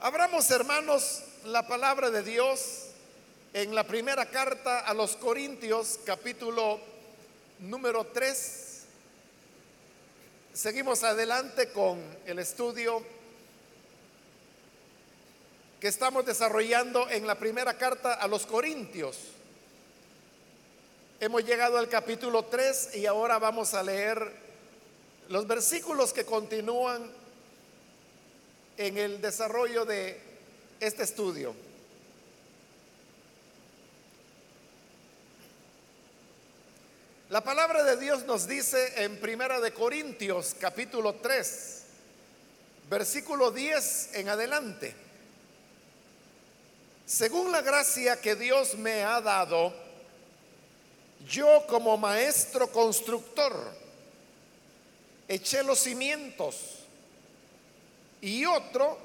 [0.00, 2.90] Abramos, hermanos, la palabra de Dios
[3.52, 6.78] en la primera carta a los Corintios, capítulo
[7.58, 8.82] número 3.
[10.54, 13.02] Seguimos adelante con el estudio
[15.80, 19.18] que estamos desarrollando en la primera carta a los Corintios.
[21.18, 24.32] Hemos llegado al capítulo 3 y ahora vamos a leer
[25.28, 27.17] los versículos que continúan
[28.78, 30.18] en el desarrollo de
[30.78, 31.54] este estudio.
[37.28, 41.82] La palabra de Dios nos dice en Primera de Corintios capítulo 3,
[42.88, 44.94] versículo 10 en adelante.
[47.04, 49.74] Según la gracia que Dios me ha dado,
[51.28, 53.52] yo como maestro constructor
[55.26, 56.77] eché los cimientos
[58.20, 58.98] y otro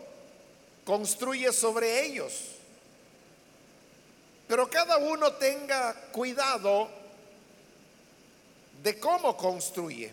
[0.86, 2.34] construye sobre ellos.
[4.48, 6.90] Pero cada uno tenga cuidado
[8.84, 10.12] de cómo construye.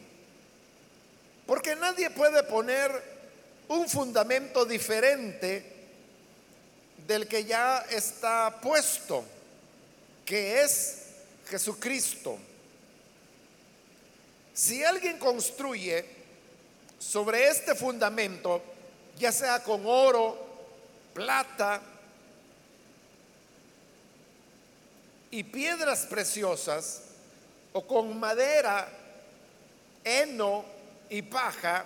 [1.47, 3.21] Porque nadie puede poner
[3.69, 5.65] un fundamento diferente
[7.07, 9.25] del que ya está puesto,
[10.25, 11.07] que es
[11.49, 12.39] Jesucristo.
[14.55, 16.05] Si alguien construye
[16.99, 18.63] sobre este fundamento,
[19.21, 20.35] ya sea con oro,
[21.13, 21.83] plata
[25.31, 27.03] y piedras preciosas,
[27.75, 28.89] o con madera,
[30.03, 30.65] heno
[31.11, 31.85] y paja,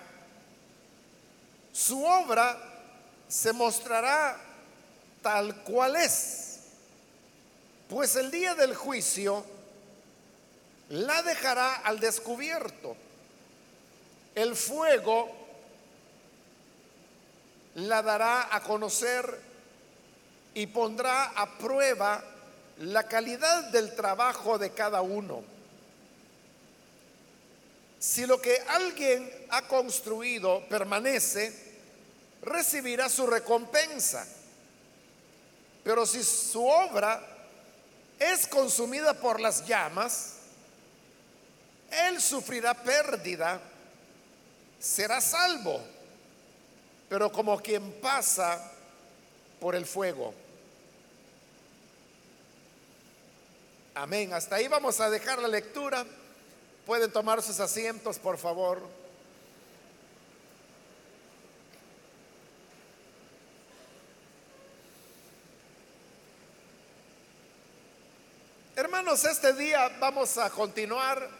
[1.72, 2.56] su obra
[3.28, 4.40] se mostrará
[5.20, 6.60] tal cual es,
[7.88, 9.44] pues el día del juicio
[10.90, 12.96] la dejará al descubierto.
[14.36, 15.43] El fuego
[17.74, 19.40] la dará a conocer
[20.54, 22.22] y pondrá a prueba
[22.78, 25.42] la calidad del trabajo de cada uno.
[27.98, 31.52] Si lo que alguien ha construido permanece,
[32.42, 34.26] recibirá su recompensa.
[35.82, 37.20] Pero si su obra
[38.18, 40.34] es consumida por las llamas,
[41.90, 43.60] él sufrirá pérdida,
[44.78, 45.93] será salvo
[47.14, 48.72] pero como quien pasa
[49.60, 50.34] por el fuego.
[53.94, 54.32] Amén.
[54.32, 56.04] Hasta ahí vamos a dejar la lectura.
[56.84, 58.82] Pueden tomar sus asientos, por favor.
[68.74, 71.30] Hermanos, este día vamos a continuar,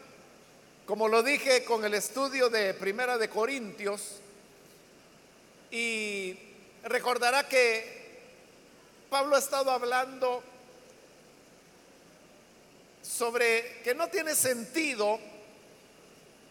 [0.85, 4.21] como lo dije, con el estudio de Primera de Corintios.
[5.75, 6.39] Y
[6.85, 7.83] recordará que
[9.09, 10.41] Pablo ha estado hablando
[13.01, 15.19] sobre que no tiene sentido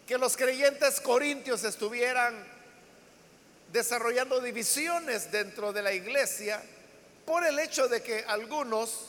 [0.05, 2.35] que los creyentes corintios estuvieran
[3.73, 6.61] desarrollando divisiones dentro de la iglesia
[7.25, 9.07] por el hecho de que algunos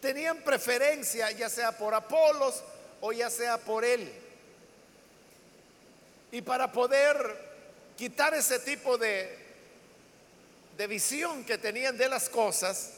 [0.00, 2.60] tenían preferencia ya sea por Apolos
[3.02, 4.12] o ya sea por él.
[6.32, 7.49] Y para poder
[8.00, 9.38] quitar ese tipo de,
[10.78, 12.92] de visión que tenían de las cosas,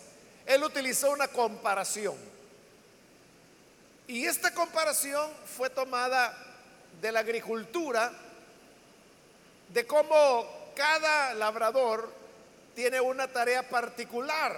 [0.47, 2.15] él utilizó una comparación.
[4.07, 6.39] Y esta comparación fue tomada
[7.01, 8.13] de la agricultura,
[9.71, 12.09] de cómo cada labrador
[12.77, 14.57] tiene una tarea particular.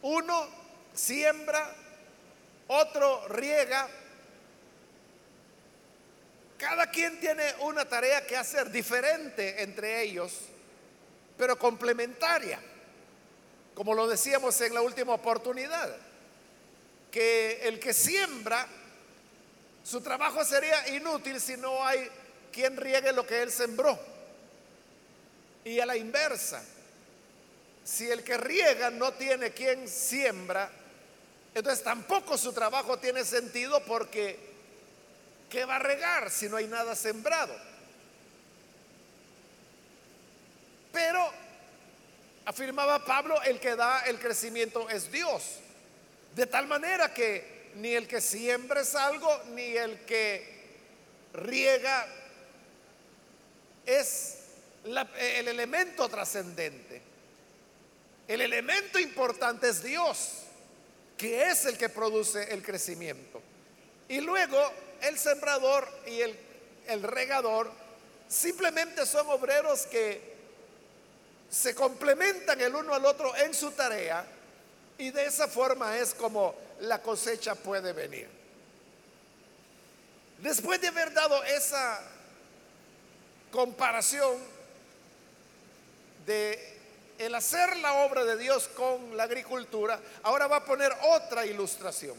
[0.00, 0.48] Uno
[0.94, 1.74] siembra,
[2.68, 3.86] otro riega,
[6.58, 10.32] cada quien tiene una tarea que hacer diferente entre ellos,
[11.36, 12.60] pero complementaria.
[13.74, 15.96] Como lo decíamos en la última oportunidad,
[17.12, 18.66] que el que siembra,
[19.84, 22.10] su trabajo sería inútil si no hay
[22.52, 23.96] quien riegue lo que él sembró.
[25.64, 26.64] Y a la inversa,
[27.84, 30.70] si el que riega no tiene quien siembra,
[31.54, 34.47] entonces tampoco su trabajo tiene sentido porque
[35.50, 37.54] ¿Qué va a regar si no hay nada sembrado?
[40.92, 41.32] Pero,
[42.44, 45.60] afirmaba Pablo, el que da el crecimiento es Dios.
[46.34, 50.58] De tal manera que ni el que siembra es algo, ni el que
[51.32, 52.06] riega
[53.86, 54.38] es
[54.84, 57.00] el elemento trascendente.
[58.26, 60.42] El elemento importante es Dios,
[61.16, 63.40] que es el que produce el crecimiento.
[64.08, 64.58] Y luego
[65.02, 67.70] el sembrador y el, regador
[68.28, 70.36] simplemente son obreros que
[71.50, 74.24] se complementan el uno al otro en su tarea
[74.96, 78.28] y de esa forma es como la cosecha puede venir.
[80.38, 82.00] Después de haber dado esa
[83.50, 84.36] comparación
[86.26, 86.78] de
[87.18, 92.16] el hacer la obra de Dios con la agricultura, ahora va a poner otra ilustración.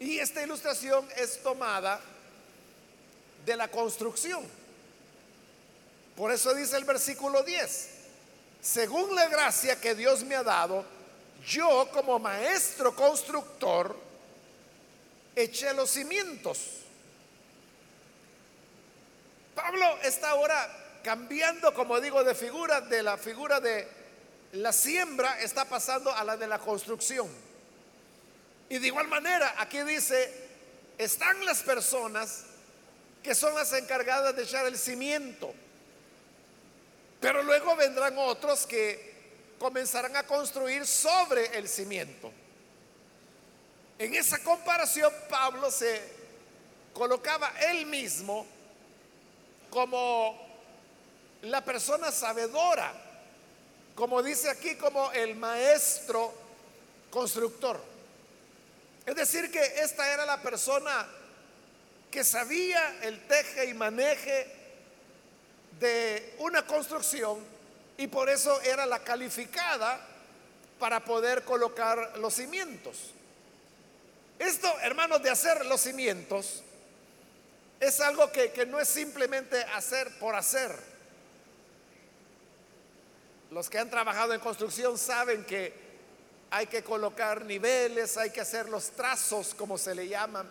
[0.00, 2.00] Y esta ilustración es tomada
[3.44, 4.44] de la construcción.
[6.16, 7.88] Por eso dice el versículo 10,
[8.60, 10.84] según la gracia que Dios me ha dado,
[11.46, 13.96] yo como maestro constructor
[15.34, 16.58] eché los cimientos.
[19.54, 23.86] Pablo está ahora cambiando, como digo, de figura, de la figura de
[24.52, 27.28] la siembra está pasando a la de la construcción.
[28.68, 30.32] Y de igual manera, aquí dice,
[30.98, 32.44] están las personas
[33.22, 35.54] que son las encargadas de echar el cimiento.
[37.20, 39.14] Pero luego vendrán otros que
[39.58, 42.32] comenzarán a construir sobre el cimiento.
[43.98, 46.02] En esa comparación, Pablo se
[46.92, 48.46] colocaba él mismo
[49.70, 50.38] como
[51.42, 53.04] la persona sabedora
[53.94, 56.32] como dice aquí, como el maestro
[57.10, 57.80] constructor.
[59.06, 61.06] Es decir, que esta era la persona
[62.10, 64.46] que sabía el teje y maneje
[65.78, 67.38] de una construcción
[67.98, 70.00] y por eso era la calificada
[70.78, 73.12] para poder colocar los cimientos.
[74.38, 76.62] Esto, hermanos, de hacer los cimientos
[77.80, 80.94] es algo que, que no es simplemente hacer por hacer
[83.54, 85.72] los que han trabajado en construcción saben que
[86.54, 90.48] hay que colocar niveles, hay que hacer los trazos, como se le llaman.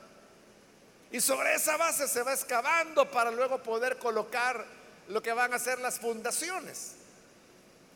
[1.09, 4.65] Y sobre esa base se va excavando para luego poder colocar
[5.07, 6.95] lo que van a ser las fundaciones.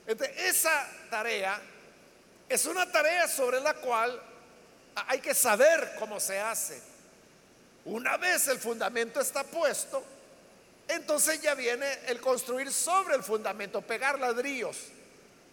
[0.06, 1.60] esa tarea
[2.48, 4.22] es una tarea sobre la cual
[4.96, 6.82] hay que saber cómo se hace.
[7.84, 10.02] Una vez el fundamento está puesto,
[10.88, 14.78] entonces ya viene el construir sobre el fundamento, pegar ladrillos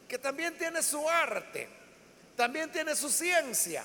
[0.09, 1.69] que también tiene su arte,
[2.37, 3.85] también tiene su ciencia,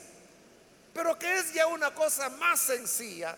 [0.93, 3.37] pero que es ya una cosa más sencilla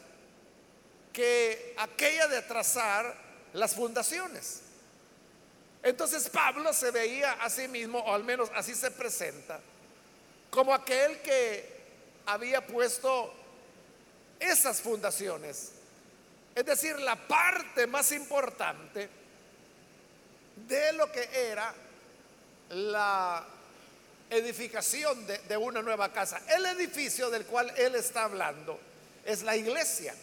[1.11, 3.15] que aquella de trazar
[3.53, 4.61] las fundaciones.
[5.83, 9.59] Entonces Pablo se veía a sí mismo, o al menos así se presenta,
[10.49, 11.81] como aquel que
[12.25, 13.33] había puesto
[14.39, 15.73] esas fundaciones.
[16.53, 19.09] Es decir, la parte más importante
[20.67, 21.73] de lo que era
[22.69, 23.45] la
[24.31, 26.41] edificación de, una nueva casa.
[26.47, 28.79] El edificio del cual él está hablando
[29.25, 30.15] es la iglesia,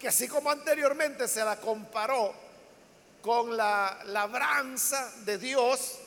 [0.00, 2.34] que así como anteriormente se la comparó
[3.22, 5.98] con la labranza de Dios,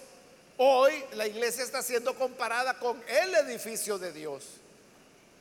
[0.58, 4.44] hoy la iglesia está siendo comparada con el edificio de Dios,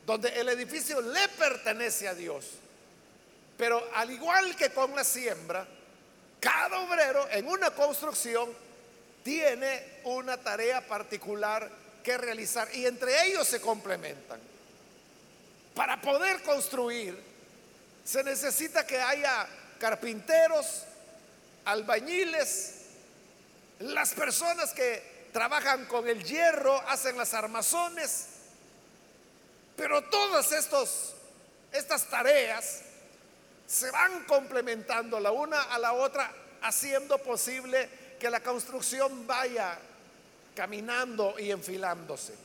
[0.05, 2.45] donde el edificio le pertenece a Dios.
[3.57, 5.67] Pero al igual que con la siembra,
[6.39, 8.49] cada obrero en una construcción
[9.23, 11.69] tiene una tarea particular
[12.03, 14.39] que realizar y entre ellos se complementan.
[15.75, 17.17] Para poder construir
[18.03, 19.47] se necesita que haya
[19.79, 20.83] carpinteros,
[21.65, 22.75] albañiles,
[23.79, 28.25] las personas que trabajan con el hierro, hacen las armazones,
[29.75, 31.13] pero todas estos,
[31.71, 32.81] estas tareas
[33.65, 36.31] se van complementando la una a la otra,
[36.61, 37.89] haciendo posible
[38.21, 39.79] que la construcción vaya
[40.55, 42.35] caminando y enfilándose.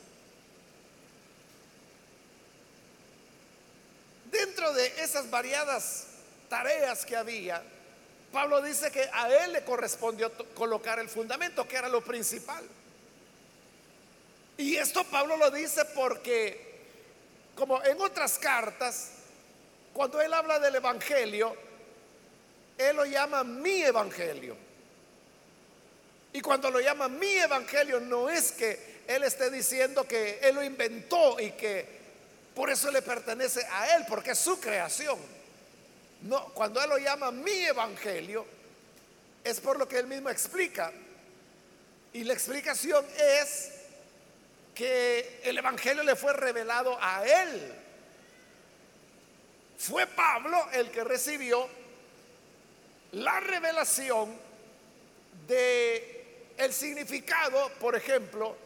[4.31, 6.07] Dentro de esas variadas
[6.49, 7.63] tareas que había,
[8.33, 12.65] Pablo dice que a él le correspondió colocar el fundamento, que era lo principal.
[14.57, 16.87] Y esto Pablo lo dice porque,
[17.55, 19.11] como en otras cartas,
[19.93, 21.55] cuando él habla del Evangelio,
[22.79, 24.66] él lo llama mi Evangelio.
[26.37, 30.63] Y cuando lo llama mi evangelio, no es que Él esté diciendo que Él lo
[30.63, 31.87] inventó y que
[32.55, 35.19] por eso le pertenece a Él, porque es su creación.
[36.21, 38.45] No, cuando Él lo llama mi evangelio,
[39.43, 40.93] es por lo que Él mismo explica.
[42.13, 43.71] Y la explicación es
[44.75, 47.75] que el evangelio le fue revelado a Él.
[49.79, 51.67] Fue Pablo el que recibió
[53.13, 54.39] la revelación
[55.49, 56.16] de
[56.57, 58.57] el significado, por ejemplo,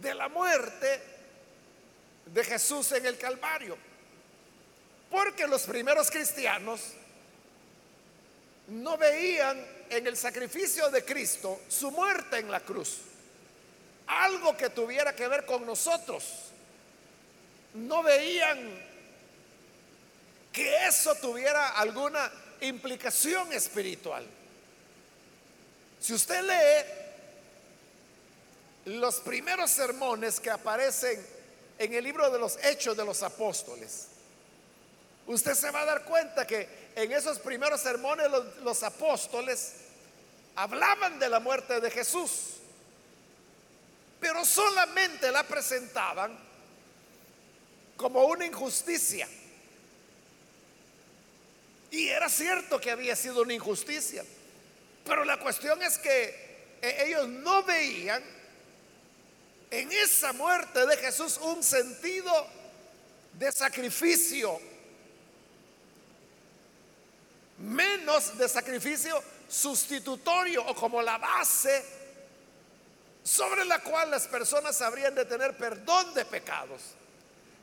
[0.00, 1.00] de la muerte
[2.26, 3.76] de Jesús en el Calvario.
[5.10, 6.80] Porque los primeros cristianos
[8.68, 12.98] no veían en el sacrificio de Cristo su muerte en la cruz.
[14.08, 16.24] Algo que tuviera que ver con nosotros.
[17.74, 18.86] No veían
[20.52, 24.26] que eso tuviera alguna implicación espiritual.
[26.06, 26.84] Si usted lee
[28.96, 31.26] los primeros sermones que aparecen
[31.76, 34.06] en el libro de los Hechos de los Apóstoles,
[35.26, 38.28] usted se va a dar cuenta que en esos primeros sermones
[38.62, 39.72] los, apóstoles
[40.54, 42.50] hablaban de la muerte de Jesús,
[44.20, 46.38] pero solamente la presentaban
[47.96, 49.28] como una injusticia.
[51.90, 54.24] Y era cierto que había sido una injusticia,
[55.06, 58.22] pero la cuestión es que eh, ellos no veían
[59.70, 62.32] en esa muerte de Jesús un sentido
[63.32, 64.60] de sacrificio
[67.58, 71.84] menos de sacrificio sustitutorio o como la base
[73.22, 76.82] sobre la cual las personas habrían de tener perdón de pecados.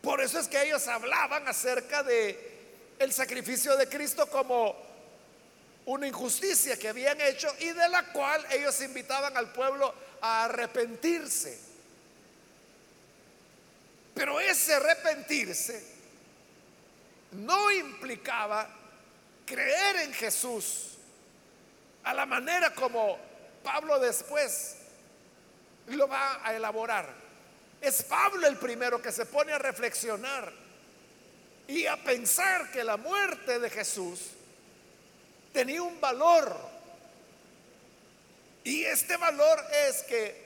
[0.02, 2.52] Por eso es que ellos hablaban acerca de
[3.00, 4.76] el sacrificio de Cristo como
[5.86, 11.60] una injusticia que habían hecho y de la cual ellos invitaban al pueblo a arrepentirse.
[14.14, 15.84] Pero ese arrepentirse
[17.32, 18.70] no implicaba
[19.46, 20.92] creer en Jesús
[22.04, 23.18] a la manera como
[23.64, 24.76] Pablo después
[25.88, 27.10] lo va a elaborar.
[27.82, 30.52] Es Pablo el primero que se pone a reflexionar
[31.68, 34.20] y a pensar que la muerte de Jesús
[35.54, 36.74] tenía un valor.
[38.64, 40.44] Y este valor es que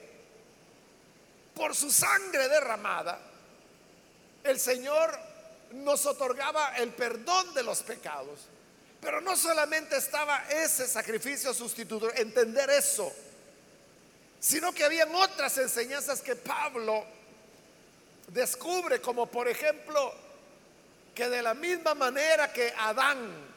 [1.54, 3.18] por su sangre derramada,
[4.44, 5.18] el Señor
[5.72, 8.40] nos otorgaba el perdón de los pecados.
[9.00, 13.12] Pero no solamente estaba ese sacrificio sustituto, entender eso,
[14.40, 17.04] sino que habían otras enseñanzas que Pablo
[18.28, 20.12] descubre, como por ejemplo,
[21.14, 23.47] que de la misma manera que Adán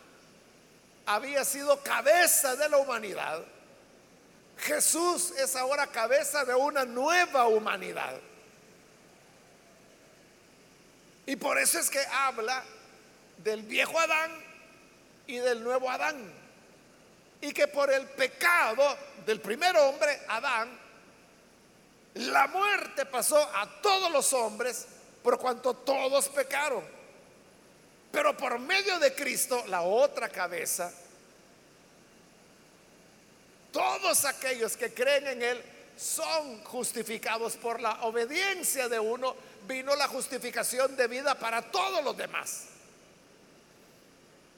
[1.15, 3.43] había sido cabeza de la humanidad,
[4.57, 8.19] Jesús es ahora cabeza de una nueva humanidad.
[11.25, 12.63] Y por eso es que habla
[13.37, 14.31] del viejo Adán
[15.27, 16.31] y del nuevo Adán.
[17.41, 18.83] Y que por el pecado
[19.25, 20.79] del primer hombre, Adán,
[22.15, 24.85] la muerte pasó a todos los hombres
[25.23, 26.83] por cuanto todos pecaron.
[28.11, 30.91] Pero por medio de Cristo, la otra cabeza,
[33.71, 35.63] todos aquellos que creen en Él
[35.97, 39.35] son justificados por la obediencia de uno.
[39.67, 42.63] Vino la justificación de vida para todos los demás.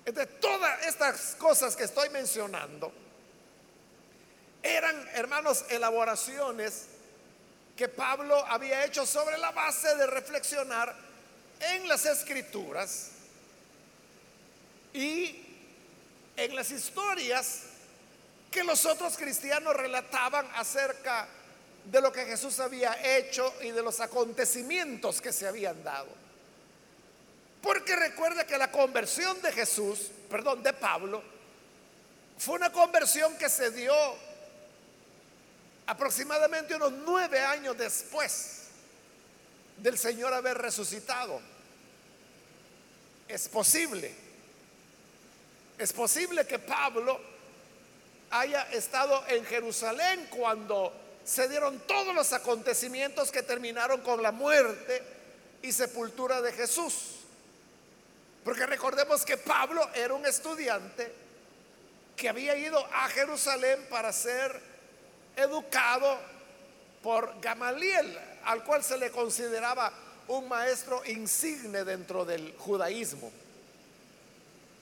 [0.05, 2.91] De todas estas cosas que estoy mencionando
[4.61, 6.87] eran, hermanos, elaboraciones
[7.75, 10.95] que Pablo había hecho sobre la base de reflexionar
[11.59, 13.09] en las escrituras
[14.93, 15.43] y
[16.35, 17.63] en las historias
[18.53, 21.27] que los otros cristianos relataban acerca
[21.85, 26.07] de lo que Jesús había hecho y de los acontecimientos que se habían dado.
[27.63, 31.23] Porque recuerde que la conversión de Jesús, perdón, de Pablo,
[32.37, 33.93] fue una conversión que se dio
[35.87, 38.65] aproximadamente unos nueve años después
[39.77, 41.41] del Señor haber resucitado.
[43.27, 44.13] Es posible,
[45.79, 47.32] es posible que Pablo
[48.33, 50.91] haya estado en Jerusalén cuando
[51.23, 55.03] se dieron todos los acontecimientos que terminaron con la muerte
[55.61, 57.19] y sepultura de Jesús.
[58.43, 61.13] Porque recordemos que Pablo era un estudiante
[62.17, 64.59] que había ido a Jerusalén para ser
[65.35, 66.17] educado
[67.03, 69.93] por Gamaliel, al cual se le consideraba
[70.27, 73.31] un maestro insigne dentro del judaísmo.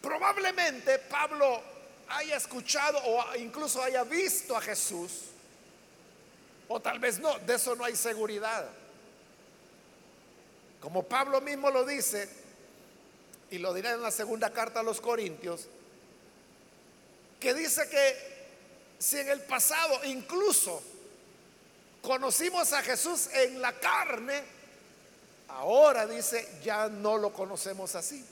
[0.01, 1.62] Probablemente Pablo
[2.11, 5.11] haya escuchado o incluso haya visto a Jesús,
[6.67, 8.67] o tal vez no, de eso no hay seguridad.
[10.79, 12.27] Como Pablo mismo lo dice,
[13.51, 15.67] y lo diré en la segunda carta a los Corintios,
[17.39, 18.31] que dice que
[18.97, 20.81] si en el pasado incluso
[22.01, 24.41] conocimos a Jesús en la carne,
[25.49, 28.25] ahora dice, ya no lo conocemos así.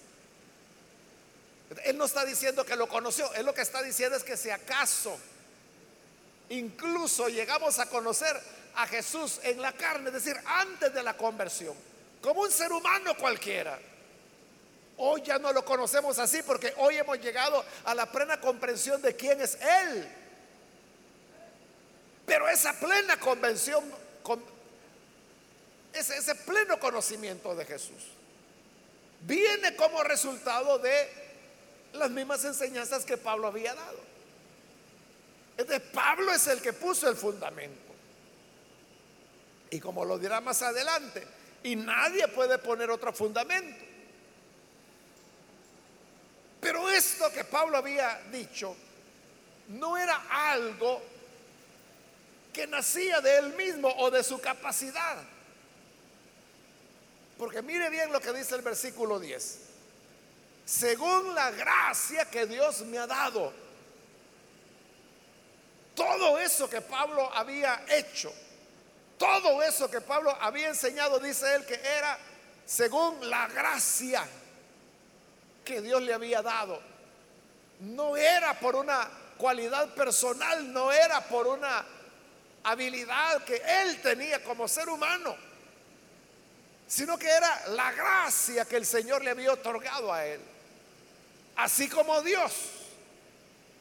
[1.83, 4.49] Él no está diciendo que lo conoció, él lo que está diciendo es que si
[4.49, 5.17] acaso
[6.49, 8.39] incluso llegamos a conocer
[8.75, 11.75] a Jesús en la carne, es decir, antes de la conversión,
[12.21, 13.79] como un ser humano cualquiera,
[15.01, 19.15] Hoy ya no lo conocemos así porque hoy hemos llegado a la plena comprensión de
[19.15, 20.05] quién es Él.
[22.25, 23.81] Pero esa plena convención,
[25.93, 28.09] ese, ese pleno conocimiento de Jesús,
[29.21, 31.09] viene como resultado de
[31.93, 33.99] las mismas enseñanzas que Pablo había dado.
[35.57, 37.93] Entonces Pablo es el que puso el fundamento.
[39.71, 41.27] Y como lo dirá más adelante,
[41.63, 43.85] y nadie puede poner otro fundamento.
[46.61, 48.75] Pero esto que Pablo había dicho
[49.69, 51.01] no era algo
[52.51, 55.17] que nacía de él mismo o de su capacidad.
[57.37, 59.68] Porque mire bien lo que dice el versículo 10.
[60.69, 63.51] Según la gracia que Dios me ha dado.
[65.95, 68.31] Todo eso que Pablo había hecho
[69.19, 72.17] todo eso que Pablo había enseñado, dice él, que era
[72.65, 74.25] según la gracia
[75.65, 76.81] que Dios le había dado.
[77.81, 81.85] No era por una cualidad personal, no era por una
[82.63, 85.35] habilidad que él tenía como ser humano,
[86.87, 90.39] sino que era la gracia que el Señor le había otorgado a él.
[91.59, 92.53] Así como Dios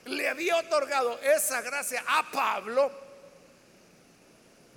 [0.06, 2.90] le había otorgado esa gracia a Pablo,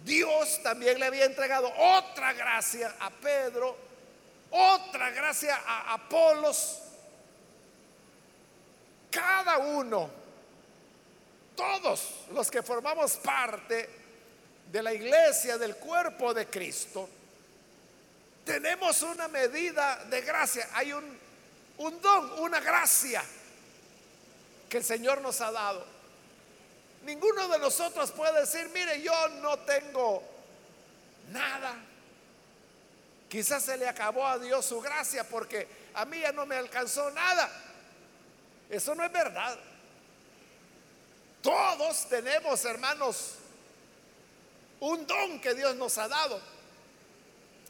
[0.05, 3.75] Dios también le había entregado otra gracia a Pedro,
[4.51, 6.79] otra gracia a Apolos.
[9.09, 10.07] Cada uno,
[11.55, 13.89] todos los que formamos parte
[14.71, 17.09] de la iglesia, del cuerpo de Cristo,
[18.45, 20.69] tenemos una medida de gracia.
[20.73, 21.30] Hay un,
[21.81, 23.23] un don, una gracia
[24.69, 25.83] que el Señor nos ha dado.
[27.03, 30.23] Ninguno de nosotros puede decir, mire, yo no tengo
[31.31, 31.75] nada.
[33.27, 37.09] Quizás se le acabó a Dios su gracia porque a mí ya no me alcanzó
[37.11, 37.49] nada.
[38.69, 39.57] Eso no es verdad.
[41.41, 43.35] Todos tenemos, hermanos,
[44.81, 46.39] un don que Dios nos ha dado.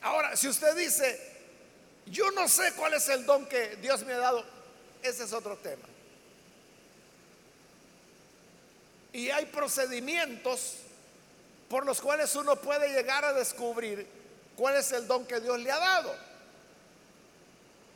[0.01, 1.30] Ahora, si usted dice,
[2.05, 4.43] yo no sé cuál es el don que Dios me ha dado,
[5.01, 5.87] ese es otro tema.
[9.13, 10.77] Y hay procedimientos
[11.69, 14.07] por los cuales uno puede llegar a descubrir
[14.55, 16.15] cuál es el don que Dios le ha dado.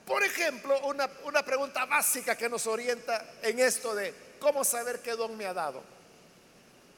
[0.05, 5.11] Por ejemplo, una, una, pregunta básica que nos orienta en esto de cómo saber qué
[5.11, 5.81] don me ha dado.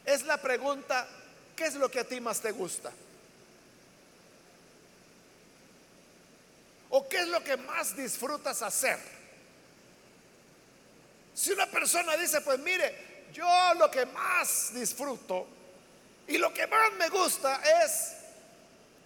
[0.05, 1.07] Es la pregunta,
[1.55, 2.91] ¿qué es lo que a ti más te gusta?
[6.97, 8.97] ¿O qué es lo que más disfrutas hacer?
[11.31, 15.45] Si una persona dice, pues mire, yo lo que más disfruto
[16.27, 18.13] y lo que más me gusta es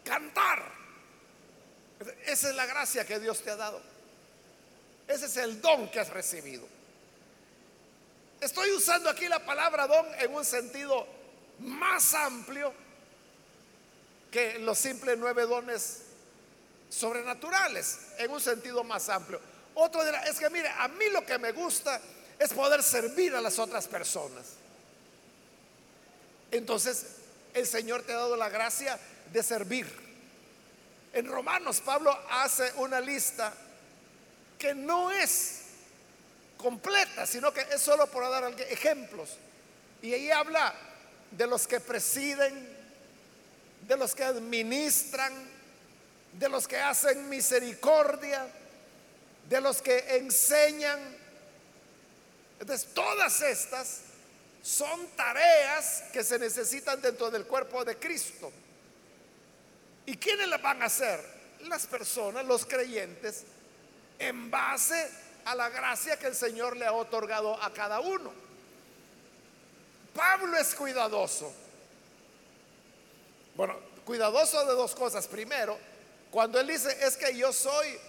[0.05, 0.63] cantar.
[2.25, 3.81] Esa es la gracia que Dios te ha dado.
[5.05, 6.65] Ese es el don que has recibido.
[8.39, 11.05] Estoy usando aquí la palabra don en un sentido
[11.59, 12.73] más amplio
[14.31, 16.03] que los simples nueve dones
[16.91, 19.39] sobrenaturales, en un sentido más amplio.
[19.73, 21.99] Otro dirá, es que mire, a mí lo que me gusta
[22.37, 24.45] es poder servir a las otras personas.
[26.51, 27.05] Entonces,
[27.53, 28.99] el Señor te ha dado la gracia
[29.31, 29.87] de servir.
[31.13, 33.53] En Romanos, Pablo hace una lista
[34.59, 35.61] que no es
[36.57, 39.29] completa, sino que es solo por dar ejemplos.
[40.01, 40.73] Y ahí habla
[41.31, 42.69] de los que presiden,
[43.87, 45.50] de los que administran,
[46.33, 48.47] de los que hacen misericordia,
[49.49, 51.21] de los que enseñan,
[52.61, 54.01] entonces, todas estas
[54.61, 58.51] son tareas que se necesitan dentro del cuerpo de Cristo.
[60.05, 61.19] ¿Y quiénes las van a hacer?
[61.61, 63.45] Las personas, los creyentes,
[64.19, 65.09] en base
[65.45, 68.31] a la gracia que el Señor le ha otorgado a cada uno.
[70.13, 71.51] Pablo es cuidadoso.
[73.55, 75.27] Bueno, cuidadoso de dos cosas.
[75.27, 75.79] Primero,
[76.31, 77.99] cuando él dice es que yo soy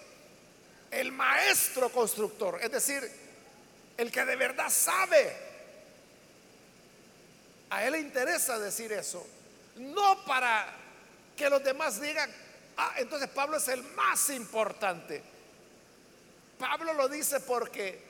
[0.93, 3.11] el maestro constructor, es decir,
[3.97, 5.53] el que de verdad sabe.
[7.71, 9.27] A él le interesa decir eso,
[9.77, 10.67] no para
[11.37, 12.31] que los demás digan,
[12.77, 15.23] ah, entonces Pablo es el más importante.
[16.59, 18.01] Pablo lo dice porque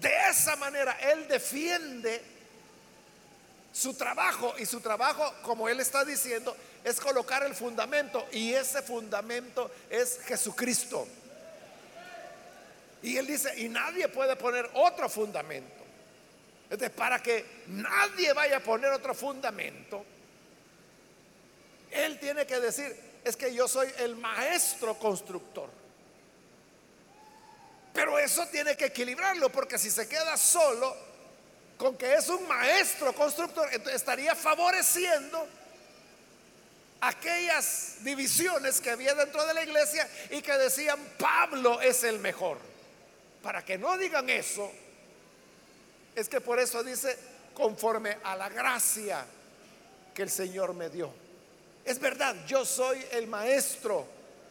[0.00, 2.20] de esa manera él defiende
[3.72, 8.82] su trabajo y su trabajo, como él está diciendo, es colocar el fundamento y ese
[8.82, 11.06] fundamento es Jesucristo.
[13.02, 15.80] Y él dice, y nadie puede poner otro fundamento.
[16.64, 20.04] Entonces, para que nadie vaya a poner otro fundamento,
[21.90, 25.68] él tiene que decir, es que yo soy el maestro constructor.
[27.92, 30.96] Pero eso tiene que equilibrarlo, porque si se queda solo
[31.76, 35.48] con que es un maestro constructor, estaría favoreciendo
[37.00, 42.58] aquellas divisiones que había dentro de la iglesia y que decían Pablo es el mejor.
[43.42, 44.70] Para que no digan eso,
[46.14, 47.16] es que por eso dice
[47.54, 49.24] conforme a la gracia
[50.14, 51.12] que el Señor me dio.
[51.84, 54.06] Es verdad, yo soy el maestro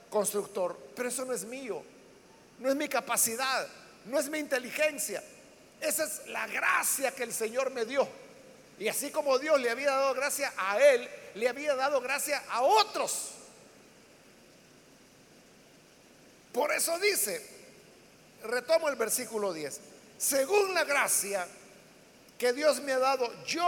[0.09, 1.83] constructor, pero eso no es mío,
[2.57, 3.67] no es mi capacidad,
[4.05, 5.23] no es mi inteligencia.
[5.79, 8.07] Esa es la gracia que el Señor me dio.
[8.79, 12.61] Y así como Dios le había dado gracia a él, le había dado gracia a
[12.61, 13.31] otros.
[16.51, 17.45] Por eso dice,
[18.43, 19.79] retomo el versículo 10,
[20.17, 21.47] según la gracia
[22.37, 23.67] que Dios me ha dado, yo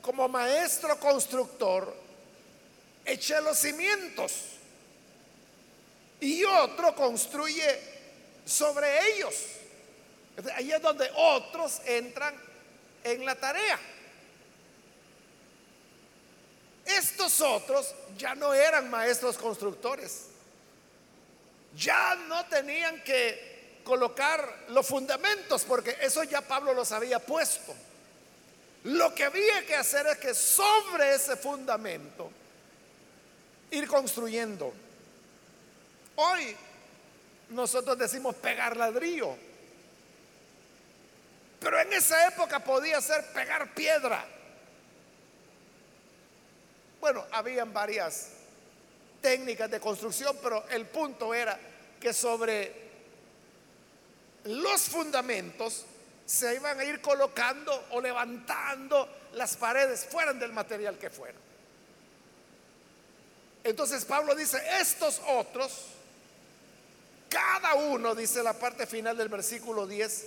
[0.00, 1.94] como maestro constructor
[3.04, 4.32] eché los cimientos
[6.20, 7.80] y otro construye
[8.44, 9.34] sobre ellos.
[10.54, 12.34] Ahí es donde otros entran
[13.04, 13.78] en la tarea.
[16.98, 20.24] Estos otros ya no eran maestros constructores.
[21.76, 27.74] Ya no tenían que colocar los fundamentos porque eso ya Pablo los había puesto.
[28.84, 32.30] Lo que había que hacer es que sobre ese fundamento
[33.70, 34.72] ir construyendo.
[36.16, 36.56] Hoy
[37.50, 39.36] nosotros decimos pegar ladrillo,
[41.60, 44.24] pero en esa época podía ser pegar piedra.
[47.00, 48.30] Bueno, habían varias
[49.20, 51.58] técnicas de construcción, pero el punto era
[52.00, 52.88] que sobre
[54.44, 55.84] los fundamentos
[56.24, 61.38] se iban a ir colocando o levantando las paredes, fueran del material que fuera.
[63.64, 65.86] Entonces Pablo dice, estos otros,
[67.28, 70.26] cada uno, dice la parte final del versículo 10,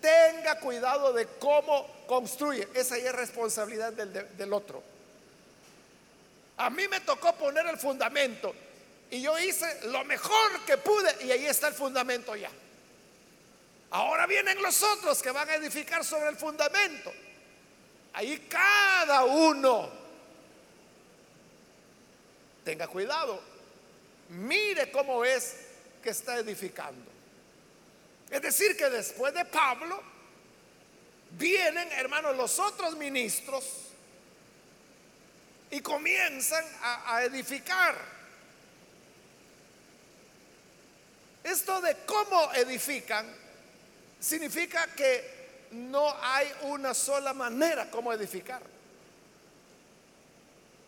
[0.00, 2.68] tenga cuidado de cómo construye.
[2.74, 4.82] Esa ya es responsabilidad del, del otro.
[6.58, 8.54] A mí me tocó poner el fundamento
[9.10, 12.50] y yo hice lo mejor que pude y ahí está el fundamento ya.
[13.90, 17.12] Ahora vienen los otros que van a edificar sobre el fundamento.
[18.14, 19.90] Ahí cada uno
[22.64, 23.40] tenga cuidado.
[24.30, 25.56] Mire cómo es
[26.02, 27.10] que está edificando.
[28.30, 30.02] Es decir, que después de Pablo
[31.30, 33.85] vienen, hermanos, los otros ministros
[35.76, 37.94] y comienzan a, edificar.
[41.44, 43.26] Esto de cómo edifican
[44.18, 48.62] significa que no hay una sola manera como edificar.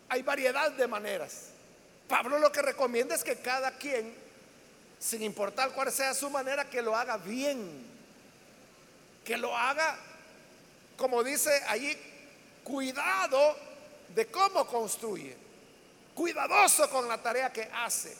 [0.09, 1.49] Hay variedad de maneras.
[2.07, 4.11] Pablo lo que recomienda es que cada quien,
[4.97, 7.85] sin importar cuál sea su manera, que lo haga bien.
[9.23, 9.99] Que lo haga,
[10.97, 11.95] como dice allí,
[12.63, 13.68] cuidado
[14.13, 15.35] de cómo construye,
[16.13, 18.15] cuidadoso con la tarea que hace.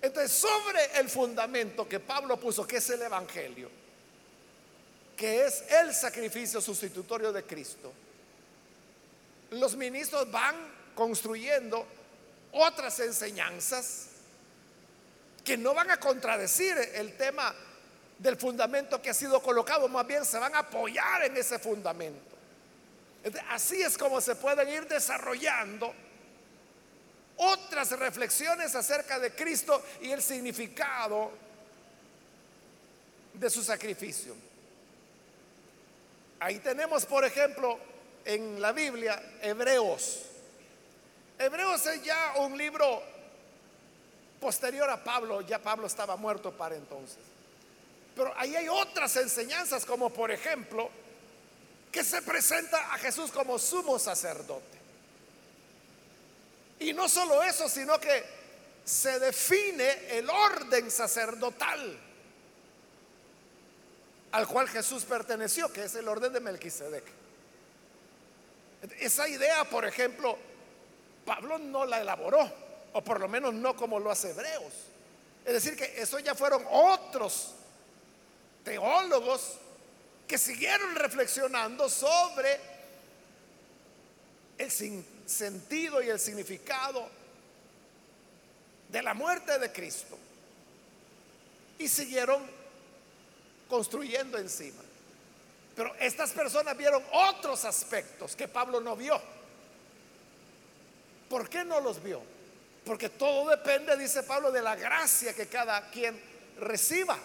[0.00, 3.70] Entonces, sobre el fundamento que Pablo puso, que es el Evangelio,
[5.16, 7.92] que es el sacrificio sustitutorio de Cristo,
[9.50, 10.54] los ministros van
[10.94, 11.86] construyendo
[12.52, 14.06] otras enseñanzas
[15.44, 17.54] que no van a contradecir el tema
[18.18, 22.37] del fundamento que ha sido colocado, más bien se van a apoyar en ese fundamento.
[23.48, 25.94] Así es como se pueden ir desarrollando
[27.36, 31.30] otras reflexiones acerca de Cristo y el significado
[33.34, 34.34] de su sacrificio.
[36.40, 37.78] Ahí tenemos, por ejemplo,
[38.24, 40.22] en la Biblia, Hebreos.
[41.38, 43.02] Hebreos es ya un libro
[44.40, 47.18] posterior a Pablo, ya Pablo estaba muerto para entonces.
[48.14, 50.90] Pero ahí hay otras enseñanzas, como por ejemplo,
[52.04, 54.78] se presenta a Jesús como sumo sacerdote.
[56.80, 58.24] Y no solo eso, sino que
[58.84, 61.98] se define el orden sacerdotal
[64.32, 67.04] al cual Jesús perteneció, que es el orden de Melquisedec.
[69.00, 70.38] Esa idea, por ejemplo,
[71.24, 72.50] Pablo no la elaboró,
[72.92, 74.72] o por lo menos no como lo hace Hebreos.
[75.44, 77.54] Es decir, que eso ya fueron otros
[78.64, 79.58] teólogos
[80.28, 82.60] que siguieron reflexionando sobre
[84.58, 87.08] el sentido y el significado
[88.90, 90.18] de la muerte de Cristo
[91.78, 92.42] y siguieron
[93.68, 94.82] construyendo encima.
[95.74, 99.20] Pero estas personas vieron otros aspectos que Pablo no vio.
[101.30, 102.20] ¿Por qué no los vio?
[102.84, 106.20] Porque todo depende, dice Pablo, de la gracia que cada quien
[106.58, 107.18] reciba.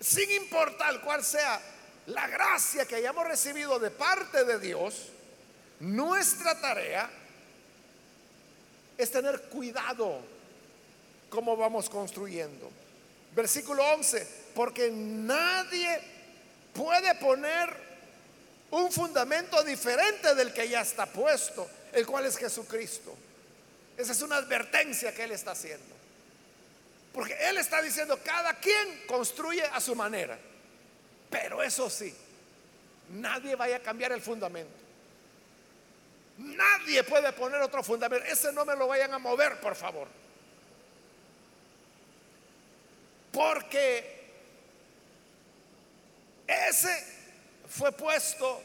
[0.00, 1.60] Sin importar cuál sea
[2.06, 5.08] la gracia que hayamos recibido de parte de Dios,
[5.80, 7.10] nuestra tarea
[8.96, 10.20] es tener cuidado
[11.28, 12.70] cómo vamos construyendo.
[13.34, 16.00] Versículo 11, porque nadie
[16.72, 17.90] puede poner
[18.70, 23.14] un fundamento diferente del que ya está puesto, el cual es Jesucristo.
[23.96, 25.99] Esa es una advertencia que Él está haciendo.
[27.12, 30.38] Porque Él está diciendo, cada quien construye a su manera.
[31.28, 32.14] Pero eso sí,
[33.10, 34.80] nadie vaya a cambiar el fundamento.
[36.38, 38.26] Nadie puede poner otro fundamento.
[38.26, 40.08] Ese no me lo vayan a mover, por favor.
[43.30, 44.20] Porque
[46.46, 47.06] ese
[47.68, 48.62] fue puesto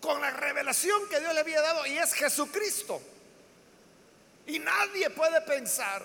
[0.00, 3.00] con la revelación que Dios le había dado y es Jesucristo.
[4.46, 6.04] Y nadie puede pensar,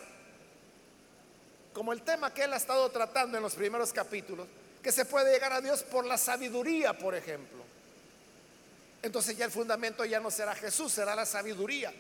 [1.74, 4.48] como el tema que él ha estado tratando en los primeros capítulos,
[4.82, 7.64] que se puede llegar a Dios por la sabiduría, por ejemplo.
[9.02, 11.94] Entonces ya el fundamento ya no será Jesús, será la sabiduría.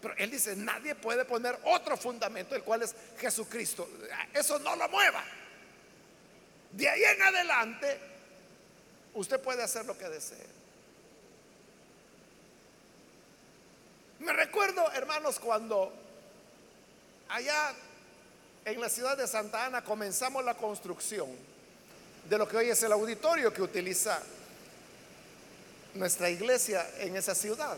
[0.00, 3.88] Pero él dice, nadie puede poner otro fundamento, el cual es Jesucristo.
[4.32, 5.22] Eso no lo mueva.
[6.72, 8.00] De ahí en adelante,
[9.14, 10.46] usted puede hacer lo que desee.
[14.20, 15.92] Me recuerdo, hermanos, cuando
[17.28, 17.74] allá
[18.64, 21.28] en la ciudad de Santa Ana comenzamos la construcción
[22.28, 24.20] de lo que hoy es el auditorio que utiliza
[25.94, 27.76] nuestra iglesia en esa ciudad.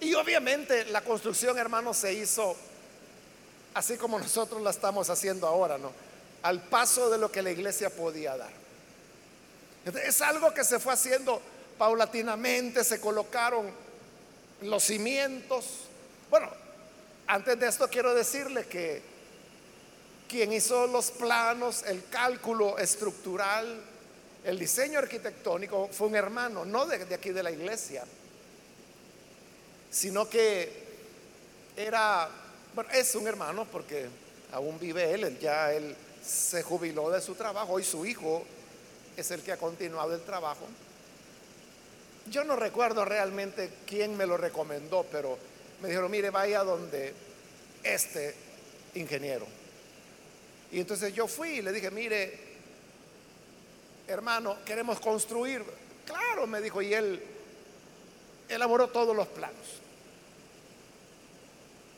[0.00, 2.56] Y obviamente la construcción, hermanos, se hizo
[3.74, 5.92] así como nosotros la estamos haciendo ahora, ¿no?
[6.42, 8.50] Al paso de lo que la iglesia podía dar.
[10.04, 11.40] Es algo que se fue haciendo
[11.78, 13.70] paulatinamente, se colocaron
[14.62, 15.64] los cimientos.
[16.28, 16.50] Bueno,
[17.30, 19.00] antes de esto quiero decirle que
[20.28, 23.80] quien hizo los planos, el cálculo estructural,
[24.42, 28.04] el diseño arquitectónico fue un hermano, no de, aquí de la iglesia,
[29.92, 30.72] sino que
[31.76, 32.28] era,
[32.74, 34.08] bueno, es un hermano porque
[34.50, 38.42] aún vive él, ya él se jubiló de su trabajo y su hijo
[39.16, 40.66] es el que ha continuado el trabajo.
[42.28, 45.38] Yo no recuerdo realmente quién me lo recomendó, pero
[45.80, 47.14] me dijeron, mire, vaya donde
[47.82, 48.34] este
[48.94, 49.46] ingeniero.
[50.72, 52.38] Y entonces yo fui y le dije, mire,
[54.06, 55.64] hermano, queremos construir.
[56.06, 57.22] Claro, me dijo, y él
[58.48, 59.80] elaboró todos los planos.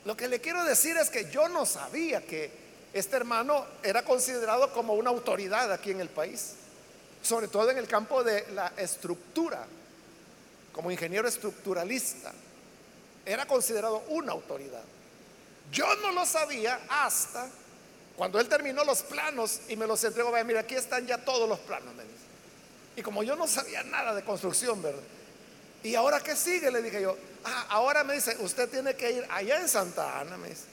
[0.04, 2.50] Lo que le quiero decir es que yo no sabía que
[2.92, 6.54] este hermano era considerado como una autoridad aquí en el país,
[7.22, 9.64] sobre todo en el campo de la estructura,
[10.72, 12.32] como ingeniero estructuralista.
[13.24, 14.82] Era considerado una autoridad.
[15.70, 17.48] Yo no lo sabía hasta
[18.16, 20.30] cuando él terminó los planos y me los entregó.
[20.30, 22.14] Vaya, mira, aquí están ya todos los planos, me dice.
[22.96, 25.02] Y como yo no sabía nada de construcción, ¿verdad?
[25.82, 26.70] ¿Y ahora qué sigue?
[26.70, 27.16] Le dije yo.
[27.44, 30.64] Ah, ahora me dice, usted tiene que ir allá en Santa Ana, me dice.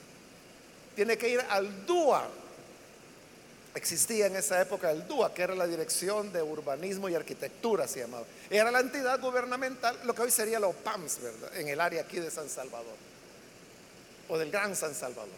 [0.95, 2.27] Tiene que ir al DUA.
[3.75, 7.99] Existía en esa época el DUA, que era la Dirección de Urbanismo y Arquitectura, se
[7.99, 8.25] llamaba.
[8.49, 11.58] Era la entidad gubernamental, lo que hoy sería la OPAMS, ¿verdad?
[11.58, 12.95] En el área aquí de San Salvador.
[14.27, 15.29] O del Gran San Salvador.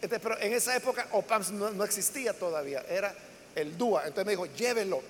[0.00, 3.14] Este, pero en esa época OPAMS no, no existía todavía, era
[3.54, 4.08] el DUA.
[4.08, 5.02] Entonces me dijo, llévelo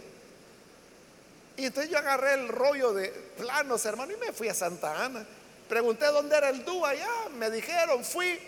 [1.57, 5.25] y entonces yo agarré el rollo de planos, hermano, y me fui a Santa Ana.
[5.69, 8.39] Pregunté dónde era el DUA allá, me dijeron, fui.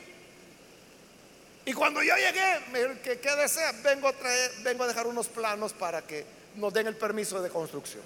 [1.66, 3.72] Y cuando yo llegué, me dijeron, ¿qué, desea?
[3.82, 6.24] Vengo a, traer, vengo a dejar unos planos para que
[6.56, 8.02] nos den el permiso de construcción.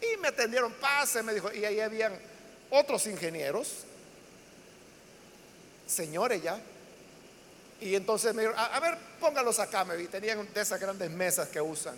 [0.00, 2.18] Y me atendieron, pase, me dijo, y ahí habían
[2.70, 3.84] otros ingenieros,
[5.86, 6.60] señores ya.
[7.80, 11.10] Y entonces me dijeron, a, a ver, póngalos acá, me vi, tenían de esas grandes
[11.10, 11.96] mesas que usan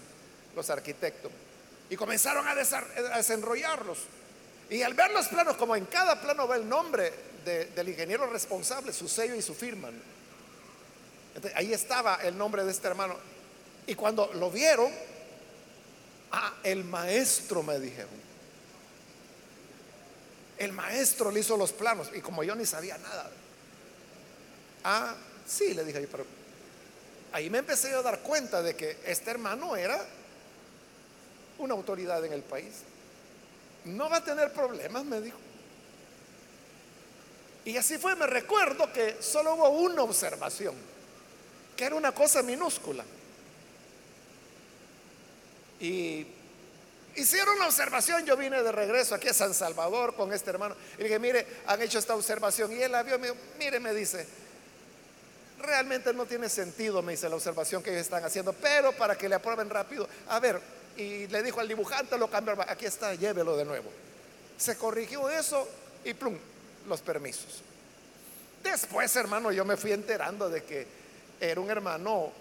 [0.54, 1.30] los arquitectos.
[1.88, 3.98] Y comenzaron a, desenrollarlos.
[4.70, 7.12] Y al ver los planos, como en cada plano va el nombre
[7.44, 9.90] del ingeniero responsable, su sello y su firma.
[11.54, 13.16] Ahí estaba el nombre de este hermano.
[13.86, 14.90] Y cuando lo vieron,
[16.32, 18.26] ah, el maestro me dijeron.
[20.58, 22.10] El maestro le hizo los planos.
[22.14, 23.30] Y como yo ni sabía nada.
[24.84, 25.14] Ah,
[25.46, 26.24] sí, le dije, pero
[27.32, 30.02] ahí me empecé a dar cuenta de que este hermano era
[31.58, 32.82] una autoridad en el país.
[33.84, 35.38] No va a tener problemas, me dijo.
[37.64, 40.74] Y así fue, me recuerdo que solo hubo una observación,
[41.76, 43.04] que era una cosa minúscula.
[45.78, 46.26] Y
[47.16, 51.02] hicieron la observación, yo vine de regreso aquí a San Salvador con este hermano y
[51.02, 54.26] dije, mire, han hecho esta observación y él la vio, me dijo, mire, me dice,
[55.58, 59.28] realmente no tiene sentido, me dice la observación que ellos están haciendo, pero para que
[59.28, 60.60] le aprueben rápido, a ver,
[60.96, 63.90] y le dijo al dibujante, lo cambió, aquí está, llévelo de nuevo.
[64.56, 65.68] Se corrigió eso
[66.04, 66.38] y plum,
[66.88, 67.62] los permisos.
[68.62, 70.86] Después, hermano, yo me fui enterando de que
[71.40, 72.32] era un hermano,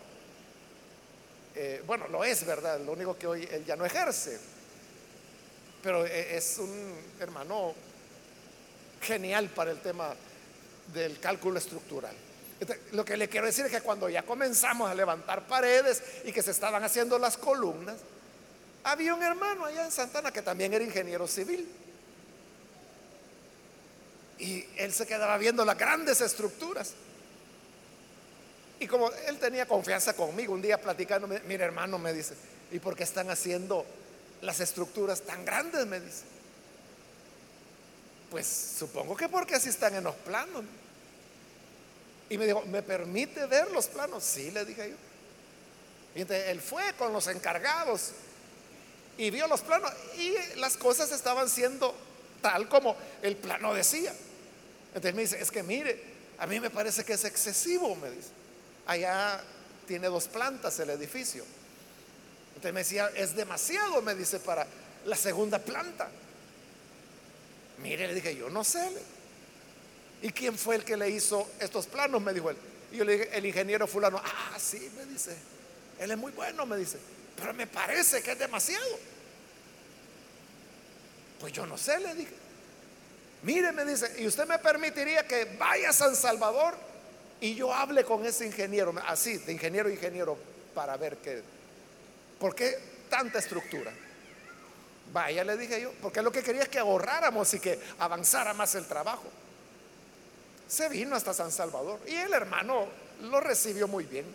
[1.55, 2.79] eh, bueno, lo es, ¿verdad?
[2.79, 4.39] Lo único que hoy él ya no ejerce,
[5.83, 7.73] pero e, es un hermano
[9.01, 10.13] genial para el tema
[10.93, 12.15] del cálculo estructural.
[12.93, 16.41] Lo que le quiero decir es que cuando ya comenzamos a levantar paredes y que
[16.41, 17.97] se estaban haciendo las columnas,
[18.83, 21.67] había un hermano allá en Santana que también era ingeniero civil.
[24.39, 26.93] Y él se quedaba viendo las grandes estructuras.
[28.79, 32.35] Y como él tenía confianza conmigo, un día platicando, mire hermano, me dice,
[32.71, 33.85] ¿y por qué están haciendo
[34.41, 35.85] las estructuras tan grandes?
[35.85, 36.23] Me dice.
[38.29, 40.63] Pues supongo que porque así están en los planos.
[42.29, 44.23] Y me dijo, ¿me permite ver los planos?
[44.23, 44.95] Sí, le dije yo.
[46.15, 48.11] Y entonces él fue con los encargados
[49.17, 51.93] y vio los planos y las cosas estaban siendo
[52.41, 54.13] tal como el plano decía.
[54.87, 56.01] Entonces me dice, es que mire,
[56.37, 58.29] a mí me parece que es excesivo, me dice.
[58.85, 59.41] Allá
[59.87, 61.43] tiene dos plantas el edificio.
[62.49, 64.65] Entonces me decía, es demasiado, me dice, para
[65.05, 66.09] la segunda planta.
[67.79, 68.89] Mire, le dije, yo no sé.
[70.21, 72.21] ¿Y quién fue el que le hizo estos planos?
[72.21, 72.57] Me dijo él.
[72.91, 75.35] Y yo le dije, el ingeniero fulano, ah, sí, me dice.
[75.99, 76.97] Él es muy bueno, me dice.
[77.35, 78.99] Pero me parece que es demasiado.
[81.39, 82.33] Pues yo no sé, le dije.
[83.43, 86.75] Mire, me dice, ¿y usted me permitiría que vaya a San Salvador
[87.45, 90.35] y yo hable con ese ingeniero, así, de ingeniero a ingeniero,
[90.73, 91.43] para ver qué,
[92.39, 92.75] por qué
[93.07, 93.91] tanta estructura?
[95.13, 98.73] Vaya, le dije yo, porque lo que quería es que ahorráramos y que avanzara más
[98.73, 99.29] el trabajo
[100.67, 102.87] se vino hasta San Salvador y el hermano
[103.21, 104.25] lo recibió muy bien.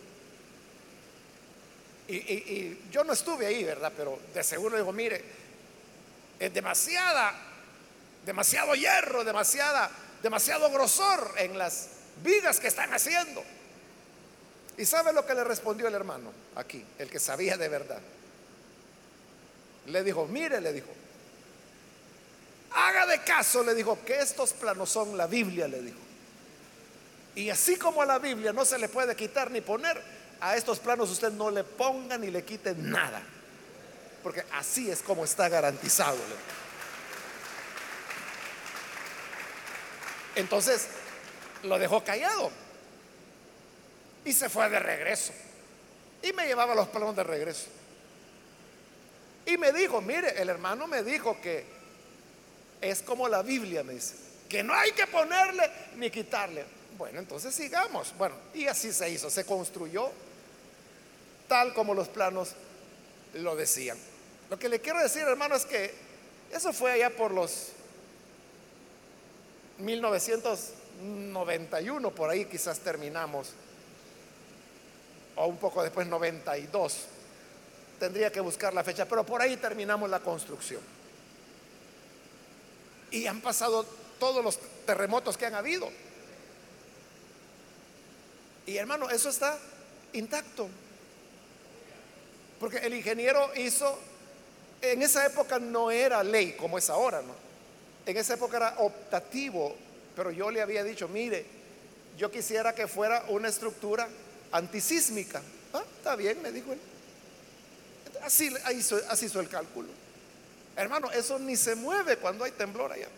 [2.07, 3.93] Y, yo no estuve ahí, ¿verdad?
[3.97, 5.25] Pero de seguro digo, mire,
[6.39, 7.35] es demasiada,
[8.25, 9.91] demasiado hierro, demasiada,
[10.23, 11.89] demasiado grosor en las
[12.23, 13.43] vigas que están haciendo.
[14.77, 18.01] ¿Y sabe lo que le respondió el hermano aquí, el que sabía de verdad?
[19.87, 20.89] Le dijo, mire, le dijo,
[22.73, 25.99] haga de caso, le dijo, que estos planos son la Biblia, le dijo.
[27.35, 30.01] Y así como a la Biblia no se le puede quitar ni poner,
[30.41, 33.23] a estos planos usted no le ponga ni le quite nada.
[34.23, 36.19] Porque así es como está garantizado.
[40.35, 40.89] Entonces
[41.63, 42.51] lo dejó callado
[44.25, 45.33] y se fue de regreso.
[46.23, 47.67] Y me llevaba los planos de regreso.
[49.47, 51.65] Y me dijo, mire, el hermano me dijo que
[52.81, 54.15] es como la Biblia, me dice,
[54.49, 56.65] que no hay que ponerle ni quitarle.
[56.99, 58.15] Bueno, entonces sigamos.
[58.19, 60.11] Bueno, y así se hizo, se construyó
[61.49, 62.51] tal como los planos
[63.35, 63.99] lo decían.
[64.51, 65.93] Lo que le quiero decir, hermano, es que
[66.53, 67.69] eso fue allá por los
[71.01, 73.51] 1991, por ahí quizás terminamos,
[75.37, 76.97] o un poco después 92.
[77.99, 80.81] Tendría que buscar la fecha, pero por ahí terminamos la construcción.
[83.11, 83.85] Y han pasado
[84.19, 85.91] todos los terremotos que han habido.
[88.67, 89.59] Y hermano, eso está
[90.13, 90.69] intacto.
[92.61, 93.99] Porque el ingeniero hizo,
[94.83, 97.35] en esa época no era ley como es ahora, ¿no?
[98.07, 99.75] En esa época era optativo,
[100.17, 101.45] pero yo le había dicho, mire,
[102.17, 104.09] yo quisiera que fuera una estructura
[104.53, 105.43] antisísmica.
[105.73, 106.81] Ah, está bien, me dijo él.
[108.23, 108.53] Así,
[109.09, 109.89] así hizo el cálculo.
[110.77, 113.09] Hermano, eso ni se mueve cuando hay temblor allá.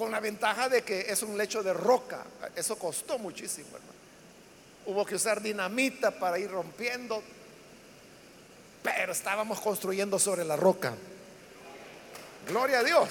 [0.00, 2.24] con la ventaja de que es un lecho de roca.
[2.56, 3.92] Eso costó muchísimo, hermano.
[4.86, 7.22] Hubo que usar dinamita para ir rompiendo,
[8.82, 10.94] pero estábamos construyendo sobre la roca.
[12.48, 13.08] Gloria a Dios.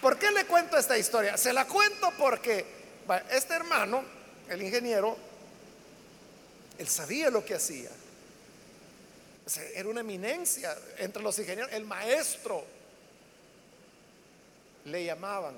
[0.00, 1.36] ¿Por qué le cuento esta historia?
[1.36, 2.64] Se la cuento porque
[3.30, 4.04] este hermano,
[4.48, 5.16] el ingeniero,
[6.78, 7.90] él sabía lo que hacía
[9.74, 12.64] era una eminencia entre los ingenieros, el maestro
[14.86, 15.54] le llamaban.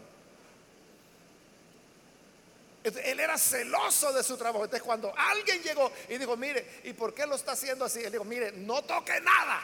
[2.87, 4.65] Él era celoso de su trabajo.
[4.65, 8.01] Entonces cuando alguien llegó y dijo, mire, ¿y por qué lo está haciendo así?
[8.03, 9.61] Él dijo, mire, no toque nada.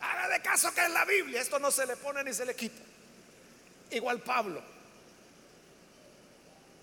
[0.00, 2.54] Haga de caso que en la Biblia esto no se le pone ni se le
[2.54, 2.80] quita.
[3.90, 4.62] Igual Pablo.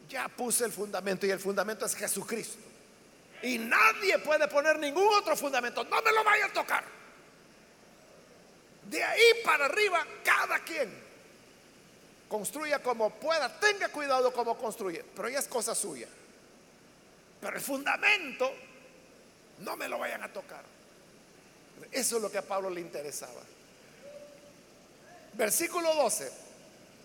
[0.10, 2.60] ya puse el fundamento y el fundamento es Jesucristo.
[3.42, 5.84] Y nadie puede poner ningún otro fundamento.
[5.84, 6.84] No me lo vaya a tocar.
[8.84, 11.05] De ahí para arriba, cada quien
[12.28, 16.08] construya como pueda, tenga cuidado como construye, pero ya es cosa suya.
[17.42, 18.52] Pero el fundamento,
[19.60, 20.64] no me lo vayan a tocar.
[21.92, 23.42] Eso es lo que a Pablo le interesaba.
[25.34, 26.32] Versículo 12.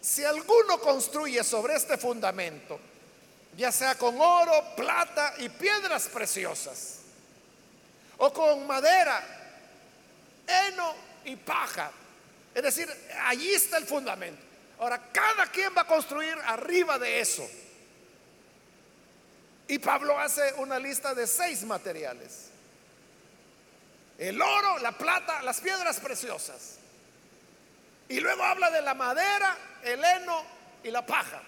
[0.01, 2.81] Si alguno construye sobre este fundamento,
[3.57, 7.01] ya sea con oro, plata y piedras preciosas,
[8.16, 9.23] o con madera,
[10.47, 10.95] heno
[11.25, 11.91] y paja,
[12.55, 12.89] es decir,
[13.25, 14.49] allí está el fundamento.
[14.81, 17.47] Ahora, cada quien va a construir arriba de eso.
[19.68, 22.49] Y Pablo hace una lista de seis materiales.
[24.16, 26.78] El oro, la plata, las piedras preciosas.
[28.09, 30.43] Y luego habla de la madera, el heno
[30.83, 31.43] y la paja.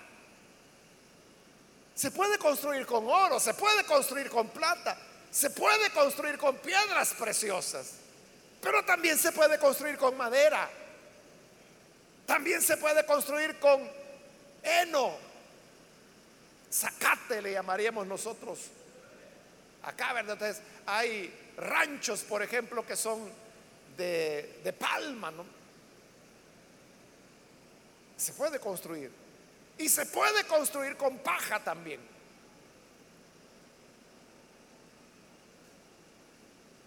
[1.94, 4.96] Se puede construir con oro, se puede construir con plata,
[5.30, 7.92] se puede construir con piedras preciosas,
[8.60, 10.70] pero también se puede construir con madera,
[12.26, 13.88] también se puede construir con
[14.62, 15.16] heno,
[16.70, 18.70] zacate le llamaríamos nosotros.
[19.82, 20.34] Acá, ¿verdad?
[20.34, 23.30] Entonces, hay ranchos, por ejemplo, que son
[23.96, 25.44] de, de palma, ¿no?
[28.16, 29.10] Se puede construir.
[29.78, 32.00] Y se puede construir con paja también.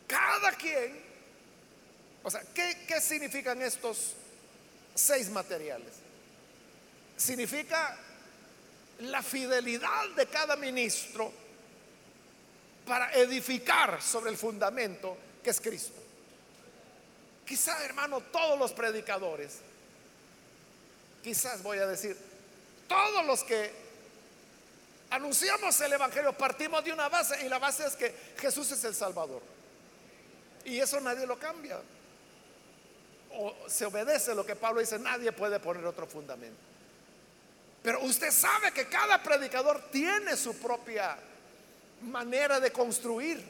[0.07, 1.03] Cada quien,
[2.23, 4.15] o sea, ¿qué, qué significan estos
[4.95, 5.93] seis materiales.
[7.17, 7.97] Significa
[8.99, 11.31] la fidelidad de cada ministro
[12.87, 16.01] para edificar sobre el fundamento que es Cristo.
[17.45, 19.57] Quizá, hermano, todos los predicadores,
[21.23, 22.17] quizás voy a decir,
[22.87, 23.71] todos los que
[25.09, 28.95] anunciamos el Evangelio partimos de una base y la base es que Jesús es el
[28.95, 29.41] Salvador.
[30.63, 31.79] Y eso nadie lo cambia
[33.67, 36.57] se obedece lo que Pablo dice, nadie puede poner otro fundamento.
[37.83, 41.17] Pero usted sabe que cada predicador tiene su propia
[42.01, 43.43] manera de construir.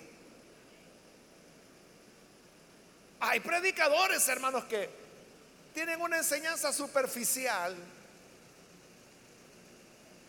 [3.20, 4.90] Hay predicadores, hermanos, que
[5.74, 7.76] tienen una enseñanza superficial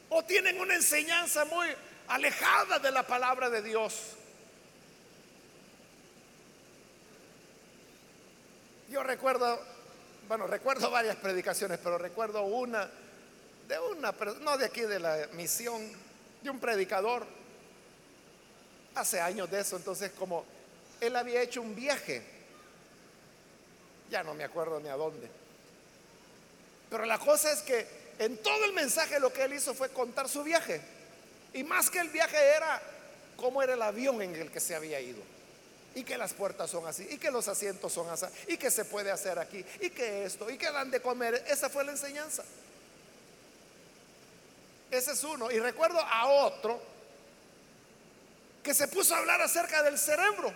[0.09, 1.69] o tienen una enseñanza muy
[2.09, 4.16] alejada de la palabra de Dios.
[8.89, 9.61] Yo recuerdo,
[10.29, 12.89] bueno, recuerdo varias predicaciones, pero recuerdo una
[13.69, 15.91] de una, no de aquí de la misión,
[16.43, 17.27] de un predicador,
[18.95, 20.45] hace años de eso, entonces como
[21.01, 22.23] él había hecho un viaje,
[24.09, 25.29] ya no me acuerdo ni a dónde,
[26.89, 27.87] pero la cosa es que
[28.21, 30.81] en todo el mensaje lo que él hizo fue contar su viaje,
[31.53, 32.81] y más que el viaje era
[33.37, 35.36] cómo era el avión en el que se había ido
[35.97, 38.85] y que las puertas son así, y que los asientos son así, y que se
[38.85, 41.43] puede hacer aquí, y que esto, y que dan de comer.
[41.49, 42.45] Esa fue la enseñanza.
[44.91, 45.51] Ese es uno.
[45.51, 46.83] Y recuerdo a otro
[48.63, 50.53] que se puso a hablar acerca del cerebro.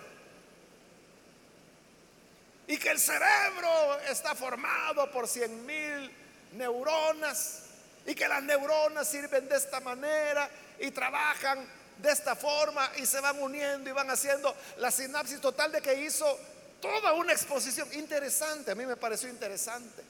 [2.67, 6.11] Y que el cerebro está formado por cien mil
[6.53, 7.63] neuronas.
[8.05, 10.47] Y que las neuronas sirven de esta manera
[10.79, 15.71] y trabajan de esta forma y se van uniendo y van haciendo la sinapsis total
[15.71, 16.39] de que hizo
[16.81, 20.03] toda una exposición interesante, a mí me pareció interesante,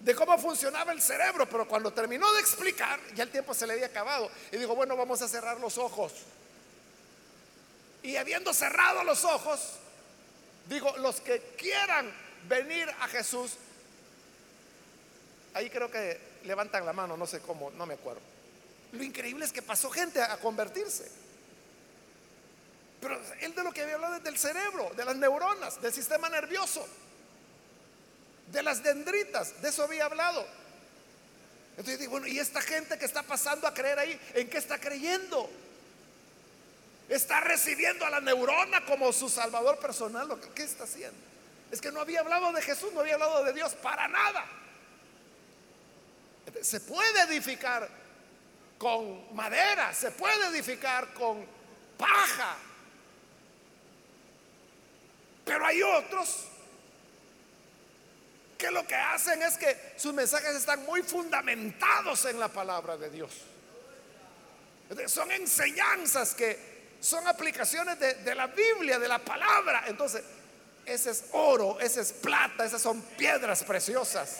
[0.00, 3.74] de cómo funcionaba el cerebro, pero cuando terminó de explicar, ya el tiempo se le
[3.74, 6.12] había acabado, y digo, bueno, vamos a cerrar los ojos.
[8.02, 9.74] Y habiendo cerrado los ojos,
[10.68, 12.12] digo, los que quieran
[12.48, 13.52] venir a Jesús,
[15.54, 18.37] ahí creo que levantan la mano, no sé cómo, no me acuerdo.
[18.92, 21.10] Lo increíble es que pasó gente a convertirse.
[23.00, 26.28] Pero él de lo que había hablado es del cerebro, de las neuronas, del sistema
[26.28, 26.86] nervioso,
[28.50, 30.44] de las dendritas, de eso había hablado.
[31.70, 34.80] Entonces digo, bueno, ¿y esta gente que está pasando a creer ahí, en qué está
[34.80, 35.48] creyendo?
[37.08, 40.28] Está recibiendo a la neurona como su salvador personal.
[40.54, 41.16] ¿Qué está haciendo?
[41.70, 44.44] Es que no había hablado de Jesús, no había hablado de Dios para nada.
[46.62, 47.88] Se puede edificar
[48.78, 51.44] con madera, se puede edificar con
[51.98, 52.56] paja.
[55.44, 56.44] Pero hay otros
[58.56, 63.10] que lo que hacen es que sus mensajes están muy fundamentados en la palabra de
[63.10, 63.32] Dios.
[65.06, 69.84] Son enseñanzas que son aplicaciones de, la Biblia, de la palabra.
[69.86, 70.22] Entonces,
[70.84, 74.38] ese es oro, ese es plata, esas son piedras preciosas.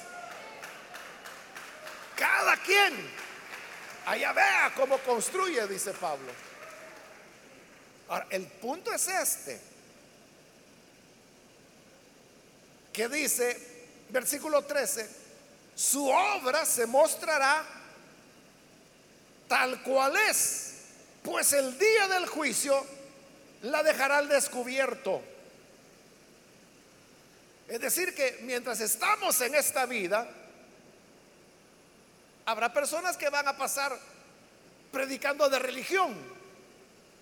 [2.17, 3.28] Cada quien
[4.09, 6.33] allá vea cómo construye, dice Pablo.
[8.09, 9.61] Ahora, el punto es este,
[12.93, 15.09] que dice, versículo 13,
[15.75, 17.65] su obra se mostrará
[19.47, 20.73] tal cual es,
[21.23, 22.85] pues el día del juicio
[23.63, 25.23] la dejará al descubierto.
[27.69, 30.27] Es decir, que mientras estamos en esta vida,
[32.49, 33.95] habrá personas que van a pasar
[34.91, 36.17] predicando de religión.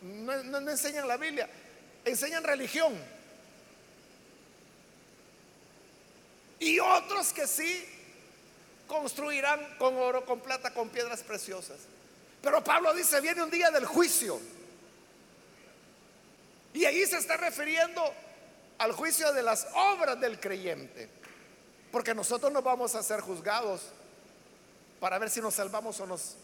[0.01, 1.49] No, enseñan la Biblia,
[2.05, 2.95] enseñan religión.
[6.61, 7.85] Y otros que sí
[8.87, 11.79] construirán con oro, con plata, con piedras preciosas.
[12.41, 14.41] Pero Pablo dice, viene un día del juicio.
[16.73, 18.15] Y ahí se está refiriendo
[18.79, 21.09] al juicio de las obras del creyente.
[21.91, 23.91] Porque nosotros no vamos a ser juzgados
[25.01, 26.37] para ver si nos salvamos o nos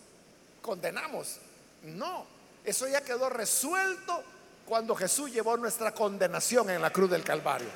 [0.61, 1.39] condenamos.
[1.83, 2.27] No,
[2.65, 4.23] eso ya quedó resuelto
[4.67, 7.69] cuando Jesús llevó nuestra condenación en la cruz del Calvario.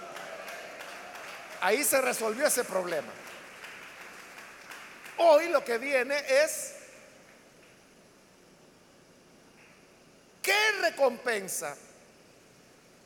[1.60, 3.08] Ahí se resolvió ese problema.
[5.18, 6.74] Hoy lo que viene es
[10.42, 11.76] qué recompensa,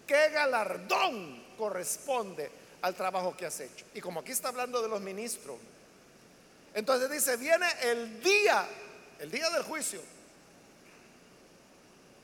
[0.06, 2.50] qué galardón corresponde
[2.82, 3.86] al trabajo que has hecho.
[3.94, 5.56] Y como aquí está hablando de los ministros,
[6.74, 8.66] entonces dice, viene el día,
[9.18, 10.00] el día del juicio,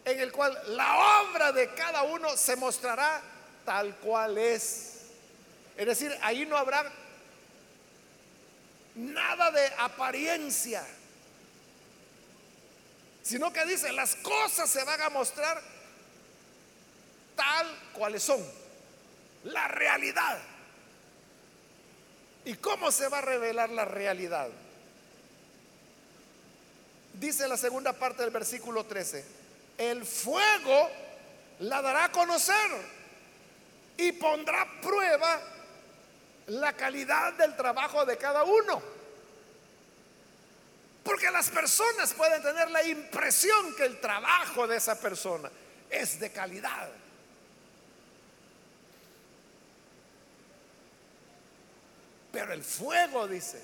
[0.04, 3.20] en el cual la obra de cada uno se mostrará
[3.64, 5.00] tal cual es.
[5.76, 6.90] Es decir, ahí no habrá
[8.94, 10.86] nada de apariencia,
[13.22, 15.60] sino que dice, las cosas se van a mostrar
[17.34, 18.40] tal cuales son,
[19.44, 20.38] la realidad.
[22.46, 24.48] ¿Y cómo se va a revelar la realidad?
[27.12, 29.24] Dice la segunda parte del versículo 13,
[29.78, 30.88] el fuego
[31.58, 32.70] la dará a conocer
[33.96, 35.40] y pondrá a prueba
[36.46, 38.80] la calidad del trabajo de cada uno.
[41.02, 45.50] Porque las personas pueden tener la impresión que el trabajo de esa persona
[45.90, 46.90] es de calidad.
[52.36, 53.58] Pero el fuego, dice,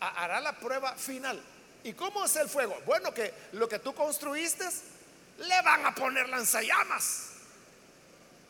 [0.00, 1.40] hará la prueba final.
[1.84, 2.76] ¿Y cómo es el fuego?
[2.84, 4.68] Bueno, que lo que tú construiste
[5.38, 7.28] le van a poner lanzallamas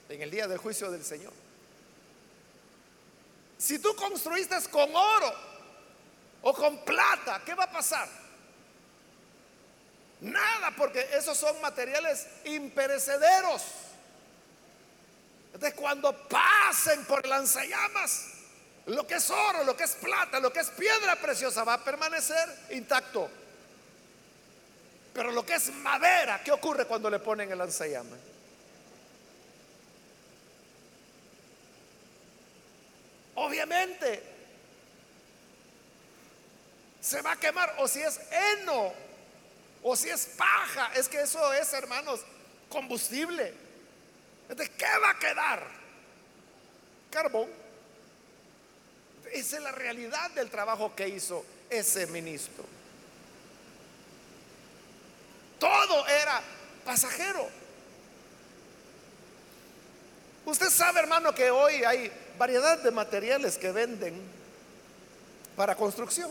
[0.09, 1.35] en el día del juicio del Señor.
[3.59, 5.35] Si tú construiste con oro
[6.41, 8.09] o con plata, ¿qué va a pasar?
[10.23, 13.90] Nada, porque esos son materiales imperecederos.
[15.53, 18.27] Entonces, cuando pasen por lanzallamas,
[18.87, 21.85] lo que es oro, lo que es plata, lo que es piedra preciosa va a
[21.85, 23.29] permanecer intacto.
[25.13, 28.19] Pero lo que es madera, ¿qué ocurre cuando le ponen el lanzallamas?
[33.35, 34.23] Obviamente
[37.01, 38.93] se va a quemar, o si es heno,
[39.83, 42.21] o si es paja, es que eso es, hermanos,
[42.69, 43.70] combustible.
[44.51, 45.67] Entonces, ¿qué va a quedar?
[47.09, 47.49] Carbón.
[49.33, 52.65] Esa es la realidad del trabajo que hizo ese ministro.
[55.61, 56.43] Todo era
[56.85, 57.49] pasajero.
[60.47, 64.21] Usted sabe, hermano, que hoy hay variedad de materiales que venden
[65.55, 66.31] para construcción.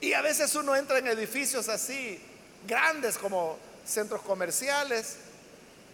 [0.00, 2.18] Y a veces uno entra en edificios así
[2.66, 5.16] grandes como centros comerciales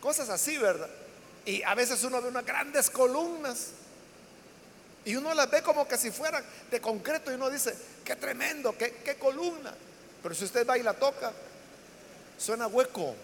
[0.00, 0.88] Cosas así, ¿verdad?
[1.44, 3.68] Y a veces uno ve unas grandes columnas
[5.04, 7.74] y uno las ve como que si fueran de concreto y uno dice,
[8.04, 9.74] qué tremendo, qué, qué columna.
[10.22, 11.32] Pero si usted va y la toca,
[12.38, 13.14] suena hueco.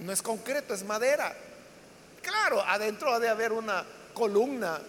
[0.00, 1.34] No es concreto, es madera.
[2.22, 4.80] Claro, adentro ha de haber una columna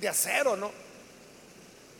[0.00, 0.72] de acero, ¿no?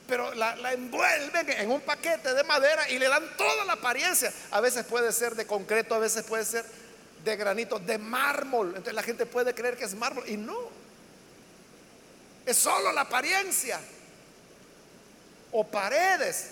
[0.07, 4.33] Pero la, envuelven en un paquete de madera y le dan toda la apariencia.
[4.51, 6.65] A veces puede ser de concreto, a veces puede ser
[7.25, 8.69] de granito, de mármol.
[8.69, 10.59] Entonces la gente puede creer que es mármol y no.
[12.45, 13.81] Es solo la apariencia.
[15.53, 16.51] O paredes.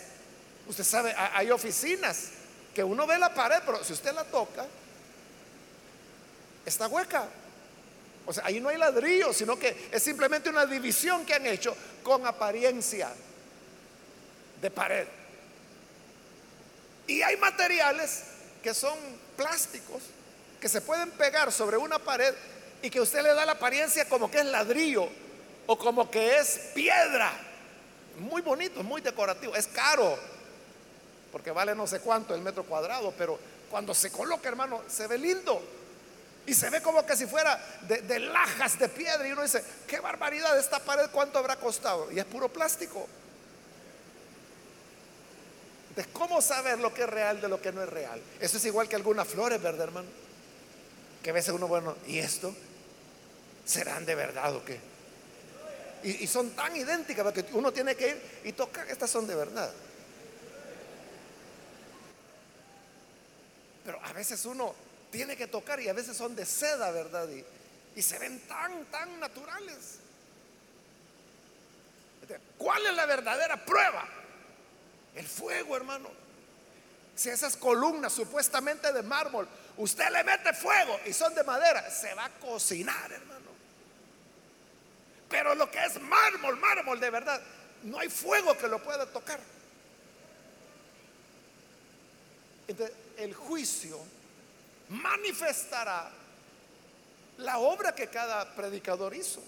[0.68, 2.28] Usted sabe, hay oficinas
[2.74, 4.64] que uno ve la pared, pero si usted la toca,
[6.64, 7.26] está hueca.
[8.26, 11.76] O sea, ahí no hay ladrillo, sino que es simplemente una división que han hecho
[12.04, 13.10] con apariencia
[14.60, 15.06] de pared.
[17.06, 18.22] Y hay materiales
[18.62, 18.96] que son
[19.36, 20.02] plásticos,
[20.60, 22.34] que se pueden pegar sobre una pared
[22.82, 25.08] y que usted le da la apariencia como que es ladrillo
[25.66, 27.32] o como que es piedra.
[28.18, 30.18] muy bonito, muy decorativo, es caro,
[31.32, 33.38] porque vale no sé cuánto el metro cuadrado, pero
[33.70, 35.62] cuando se coloca, hermano, se ve lindo.
[36.46, 39.26] Y se ve como que si fuera de, de, lajas de piedra.
[39.28, 42.10] Y uno dice, qué barbaridad, esta pared cuánto habrá costado.
[42.10, 43.06] Y es puro plástico.
[45.96, 48.20] De cómo saber lo que es real de lo que no es real.
[48.40, 50.08] Eso es igual que algunas flores, ¿verdad, hermano?
[51.22, 52.54] Que a veces uno, bueno, ¿y esto?
[53.64, 54.78] ¿Serán de verdad o qué?
[56.02, 59.34] Y, y son tan idénticas que uno tiene que ir y tocar, estas son de
[59.34, 59.70] verdad.
[63.84, 64.74] Pero a veces uno
[65.10, 67.28] tiene que tocar y a veces son de seda, ¿verdad?
[67.28, 67.44] Y,
[67.98, 69.98] y se ven tan, tan naturales.
[72.56, 74.06] ¿Cuál es la verdadera prueba?
[75.14, 76.08] El fuego, hermano.
[77.14, 79.46] Si esas columnas supuestamente de mármol,
[79.76, 83.50] usted le mete fuego y son de madera, se va a cocinar, hermano.
[85.28, 87.40] Pero lo que es mármol, mármol de verdad,
[87.82, 89.40] no hay fuego que lo pueda tocar.
[92.68, 93.98] Entonces, el juicio
[94.88, 96.10] manifestará
[97.38, 99.42] la obra que cada predicador hizo.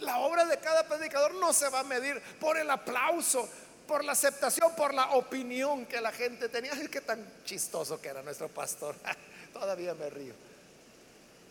[0.00, 3.48] La obra de cada predicador no se va a medir por el aplauso,
[3.86, 6.72] por la aceptación, por la opinión que la gente tenía.
[6.72, 8.96] Ay, qué tan chistoso que era nuestro pastor.
[9.52, 10.34] Todavía me río.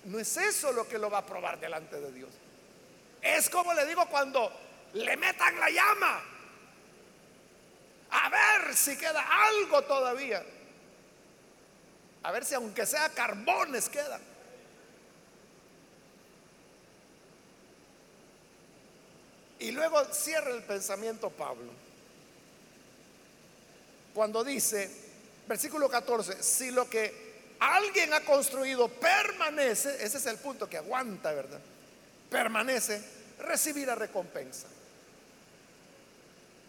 [0.05, 2.29] No es eso lo que lo va a probar delante de Dios.
[3.21, 4.51] Es como le digo cuando
[4.93, 6.21] le metan la llama.
[8.11, 10.43] A ver si queda algo todavía.
[12.23, 14.32] A ver si aunque sea carbones quedan.
[19.63, 21.71] Y luego cierra el pensamiento Pablo.
[24.13, 24.91] Cuando dice,
[25.47, 31.31] versículo 14, si lo que alguien ha construido permanece, ese es el punto que aguanta,
[31.31, 31.61] ¿verdad?
[32.29, 33.01] Permanece,
[33.39, 34.67] recibirá recompensa.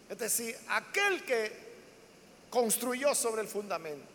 [0.07, 1.51] Es decir, aquel que
[2.49, 4.07] construyó sobre el fundamento,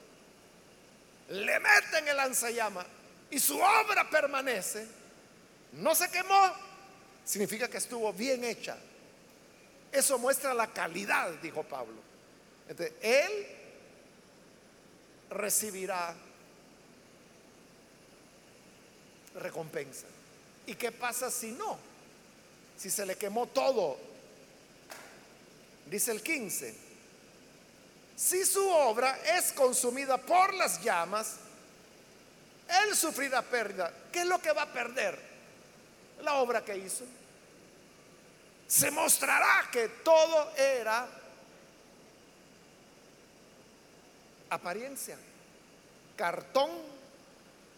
[1.29, 2.87] le meten el lanzallamas
[3.31, 4.87] y su obra permanece,
[5.73, 6.70] no se quemó,
[7.31, 8.77] significa que estuvo bien hecha.
[9.93, 11.95] Eso muestra la calidad, dijo Pablo.
[13.01, 13.47] Él
[15.31, 16.13] recibirá
[19.37, 20.07] recompensa.
[20.67, 21.79] ¿Y qué pasa si no?
[22.77, 23.97] Si se le quemó todo.
[25.87, 26.75] Dice el 15.
[28.17, 31.37] Si su obra es consumida por las llamas,
[32.83, 33.93] él sufrirá pérdida.
[34.11, 35.17] ¿Qué es lo que va a perder?
[36.23, 37.05] La obra que hizo
[38.71, 41.05] se mostrará que todo era
[44.49, 45.19] apariencia,
[46.17, 46.71] cartón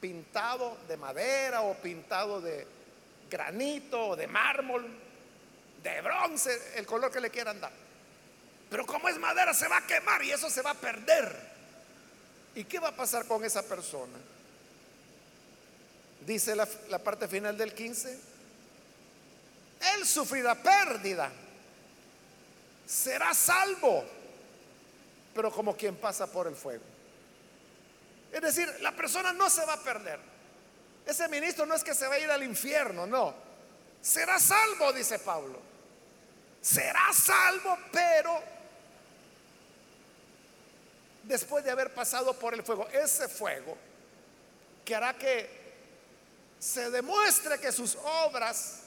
[0.03, 2.67] pintado de madera o pintado de
[3.31, 4.85] granito o de mármol,
[5.83, 7.73] de bronce, el color que le quieran dar.
[8.69, 11.35] Pero como es madera se va a quemar y eso se va a perder.
[12.55, 14.19] ¿Y qué va a pasar con esa persona?
[16.27, 18.32] Dice la, la parte final del 15
[19.95, 21.31] él sufrirá pérdida.
[22.87, 24.05] Será salvo,
[25.35, 26.85] pero como quien pasa por el fuego.
[28.33, 30.19] Es decir, la persona no se va a perder.
[31.07, 33.35] Ese ministro no es que se va a ir al infierno, no.
[34.01, 35.61] Será salvo, dice Pablo.
[36.61, 38.43] Será salvo, pero
[41.25, 43.77] después de haber pasado por el fuego, ese fuego
[44.85, 45.63] que hará que
[46.59, 48.82] se demuestre que sus obras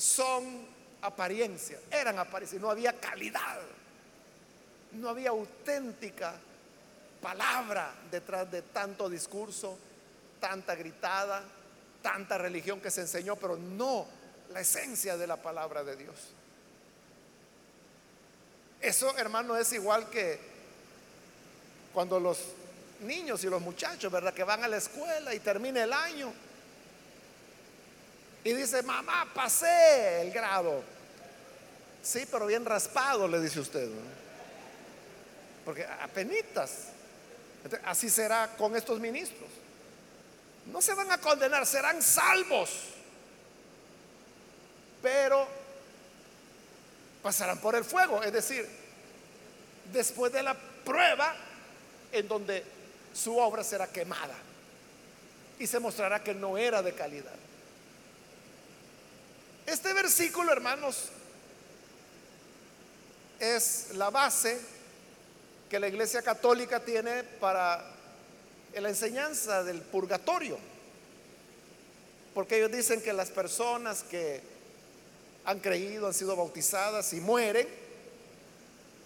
[0.00, 0.66] son
[1.02, 3.60] apariencias, eran apariencias, no había calidad,
[4.92, 6.34] no había auténtica
[7.20, 9.76] palabra detrás de tanto discurso,
[10.40, 11.42] tanta gritada,
[12.02, 14.06] tanta religión que se enseñó, pero no
[14.48, 16.16] la esencia de la palabra de Dios.
[18.80, 20.40] Eso, hermano, es igual que
[21.92, 22.38] cuando los
[23.02, 24.32] niños y los muchachos, ¿verdad?
[24.32, 26.32] Que van a la escuela y termina el año
[28.42, 30.82] y dice, mamá, pasé el grado.
[32.02, 33.88] Sí, pero bien raspado, le dice usted.
[35.64, 36.88] Porque apenitas.
[37.84, 39.48] Así será con estos ministros.
[40.72, 42.70] No se van a condenar, serán salvos.
[45.02, 45.46] Pero
[47.22, 48.22] pasarán por el fuego.
[48.22, 48.66] Es decir,
[49.92, 51.34] después de la prueba
[52.12, 52.64] en donde
[53.12, 54.36] su obra será quemada.
[55.58, 57.34] Y se mostrará que no era de calidad.
[59.70, 61.10] Este versículo, hermanos,
[63.38, 64.58] es la base
[65.70, 67.80] que la Iglesia Católica tiene para
[68.74, 70.58] la enseñanza del purgatorio.
[72.34, 74.40] Porque ellos dicen que las personas que
[75.44, 77.68] han creído, han sido bautizadas y mueren,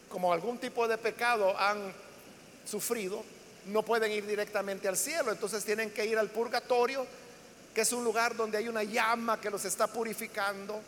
[0.08, 1.92] como algún tipo de pecado han
[2.64, 3.22] sufrido,
[3.66, 7.06] no pueden ir directamente al cielo, entonces tienen que ir al purgatorio,
[7.74, 10.80] que es un lugar donde hay una llama que los está purificando.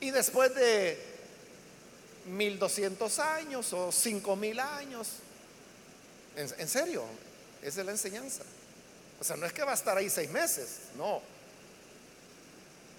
[0.00, 0.98] Y después de
[2.26, 5.08] 1200 años o 5000 años,
[6.36, 7.04] en, serio,
[7.62, 8.42] esa es la enseñanza.
[9.20, 11.20] O sea, no es que va a estar ahí seis meses, no.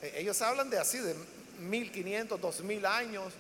[0.02, 1.16] E, ellos hablan de así, de
[1.60, 3.34] 1500, 2000 años,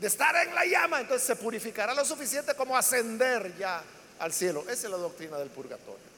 [0.00, 3.82] de estar en la llama, entonces se purificará lo suficiente como ascender ya
[4.18, 4.62] al cielo.
[4.62, 6.13] Esa es la doctrina del purgatorio.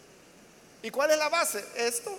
[0.87, 1.64] ¿Y cuál es la base?
[1.74, 2.16] Esto,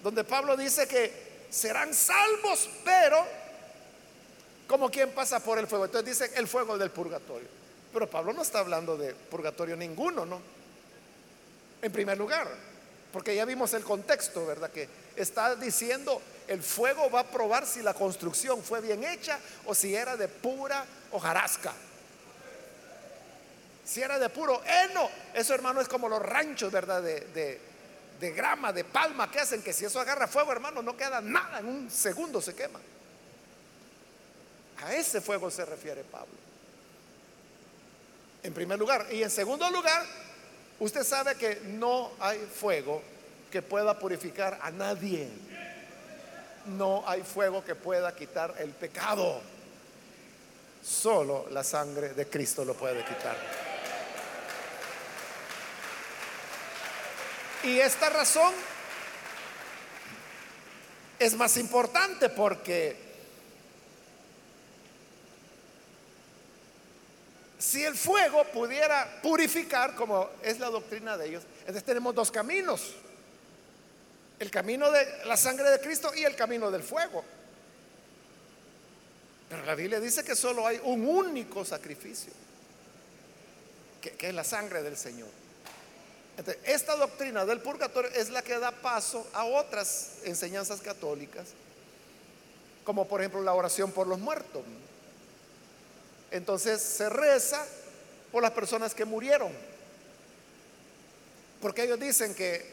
[0.00, 3.26] donde Pablo dice que serán salvos, pero
[4.68, 5.86] como quien pasa por el fuego.
[5.86, 7.48] Entonces dice el fuego del purgatorio.
[7.92, 10.40] Pero Pablo no está hablando de purgatorio ninguno, ¿no?
[11.82, 12.48] En primer lugar,
[13.12, 14.70] porque ya vimos el contexto, ¿verdad?
[14.70, 19.74] Que está diciendo el fuego va a probar si la construcción fue bien hecha o
[19.74, 21.72] si era de pura hojarasca.
[23.84, 27.02] Si era de puro heno, eso hermano es como los ranchos, ¿verdad?
[27.02, 27.60] De,
[28.20, 31.58] de grama, de palma que hacen, que si eso agarra fuego, hermano, no queda nada,
[31.58, 32.80] en un segundo se quema.
[34.82, 36.34] A ese fuego se refiere Pablo.
[38.42, 39.06] En primer lugar.
[39.10, 40.04] Y en segundo lugar,
[40.78, 43.02] usted sabe que no hay fuego
[43.50, 45.28] que pueda purificar a nadie.
[46.66, 49.40] No hay fuego que pueda quitar el pecado.
[50.82, 53.63] Solo la sangre de Cristo lo puede quitar.
[57.64, 58.52] Y esta razón
[61.18, 63.04] es más importante porque
[67.64, 72.94] Si el fuego pudiera purificar, como es la doctrina de ellos, entonces tenemos dos caminos.
[74.38, 77.24] El camino de la sangre de Cristo y el camino del fuego.
[79.48, 82.34] Pero la Biblia dice que solo hay un único sacrificio,
[84.02, 85.30] que, es la sangre del Señor.
[86.64, 91.46] Esta doctrina del purgatorio es la que da paso a otras enseñanzas católicas,
[92.84, 94.62] como por ejemplo la oración por los muertos.
[96.32, 97.64] Entonces se reza
[98.32, 99.52] por las personas que murieron.
[101.62, 102.66] Porque ellos dicen que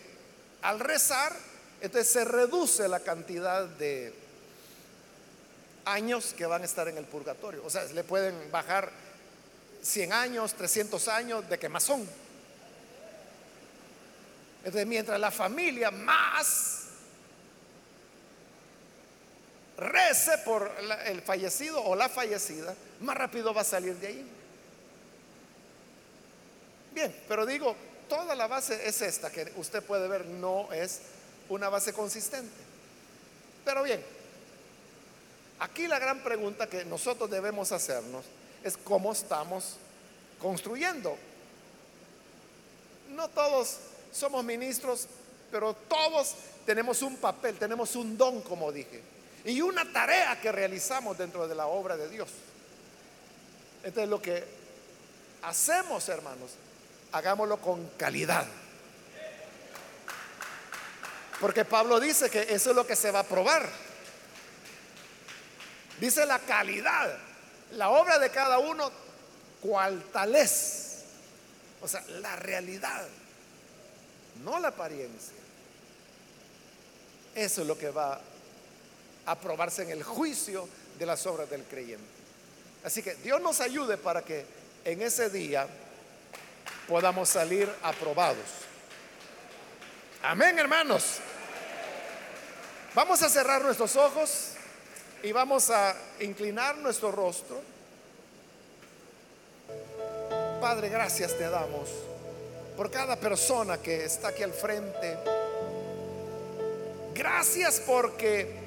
[0.64, 1.32] al rezar,
[1.82, 4.14] entonces se reduce la cantidad de
[5.86, 7.64] años que van a estar en el purgatorio.
[7.64, 8.92] O sea, le pueden bajar
[9.84, 12.08] 100 años, 300 años de quemazón.
[14.64, 16.82] Entonces, mientras la familia más
[19.78, 20.72] rece por
[21.06, 24.32] el fallecido o la fallecida, más rápido va a salir de ahí.
[26.94, 27.76] Bien, pero digo,
[28.08, 31.02] toda la base es esta, que usted puede ver no es
[31.50, 32.52] una base consistente.
[33.66, 34.04] Pero bien,
[35.60, 38.26] aquí la gran pregunta que nosotros debemos hacernos
[38.64, 39.78] es cómo estamos
[40.40, 41.18] construyendo.
[43.16, 43.78] No todos
[44.12, 45.08] somos ministros,
[45.52, 46.36] pero todos
[46.66, 49.02] tenemos un papel, tenemos un don, como dije
[49.46, 52.30] y una tarea que realizamos dentro de la obra de Dios.
[53.84, 54.44] Entonces lo que
[55.42, 56.52] hacemos, hermanos,
[57.12, 58.46] hagámoslo con calidad.
[61.40, 63.68] Porque Pablo dice que eso es lo que se va a probar.
[66.00, 67.18] Dice la calidad,
[67.72, 68.92] la obra de cada uno,
[69.60, 71.04] cual tal es.
[71.82, 73.08] O sea, la realidad,
[74.44, 75.36] no la apariencia.
[77.36, 78.20] Eso es lo que va
[79.26, 80.68] aprobarse en el juicio
[80.98, 82.04] de las obras del creyente.
[82.84, 84.46] Así que Dios nos ayude para que
[84.84, 85.68] en ese día
[86.88, 88.46] podamos salir aprobados.
[90.24, 91.20] Amén, hermanos.
[92.94, 94.54] Vamos a cerrar nuestros ojos
[95.24, 97.62] y vamos a inclinar nuestro rostro.
[100.60, 101.90] Padre, gracias te damos
[102.82, 105.16] por cada persona que está aquí al frente.
[107.14, 108.60] Gracias porque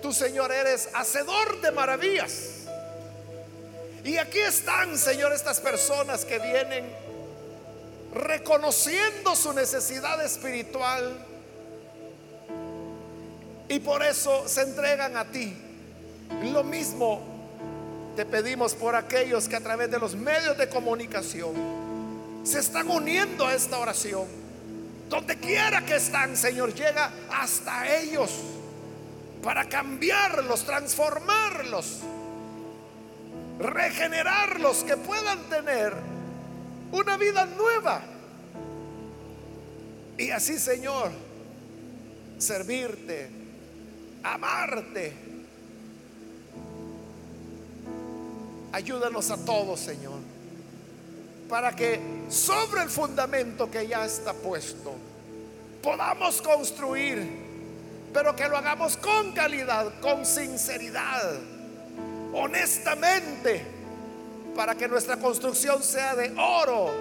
[0.00, 2.68] Tú, Señor, eres hacedor de maravillas.
[4.04, 6.88] Y aquí están, Señor, estas personas que vienen
[8.14, 11.18] reconociendo su necesidad espiritual
[13.68, 15.52] y por eso se entregan a ti.
[16.44, 17.20] Lo mismo
[18.14, 21.87] te pedimos por aquellos que a través de los medios de comunicación
[22.48, 24.26] se están uniendo a esta oración.
[25.10, 28.30] Donde quiera que están, Señor, llega hasta ellos
[29.42, 32.00] para cambiarlos, transformarlos,
[33.58, 35.94] regenerarlos, que puedan tener
[36.90, 38.02] una vida nueva.
[40.16, 41.10] Y así, Señor,
[42.38, 43.30] servirte
[44.22, 45.12] amarte.
[48.72, 50.18] Ayúdanos a todos, Señor,
[51.48, 54.94] para que sobre el fundamento que ya está puesto,
[55.82, 57.26] podamos construir,
[58.12, 61.38] pero que lo hagamos con calidad, con sinceridad,
[62.32, 63.64] honestamente,
[64.54, 66.92] para que nuestra construcción sea de oro,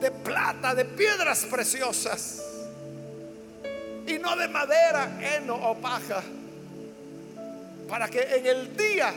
[0.00, 2.42] de plata, de piedras preciosas
[4.06, 6.22] y no de madera, heno o paja,
[7.88, 9.12] para que en el día,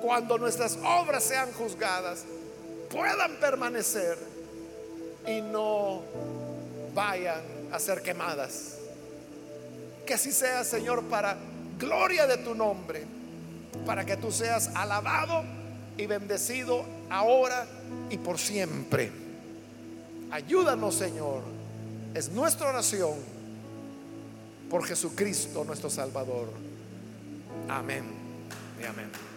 [0.00, 2.24] cuando nuestras obras sean juzgadas,
[2.90, 4.18] puedan permanecer
[5.26, 6.02] y no
[6.94, 7.42] vayan
[7.72, 8.78] a ser quemadas.
[10.06, 11.36] Que así sea, Señor, para
[11.78, 13.04] gloria de tu nombre,
[13.84, 15.44] para que tú seas alabado
[15.96, 17.66] y bendecido ahora
[18.10, 19.10] y por siempre.
[20.30, 21.42] Ayúdanos, Señor.
[22.14, 23.14] Es nuestra oración
[24.70, 26.48] por Jesucristo nuestro Salvador.
[27.68, 28.04] Amén
[28.80, 29.27] y amén.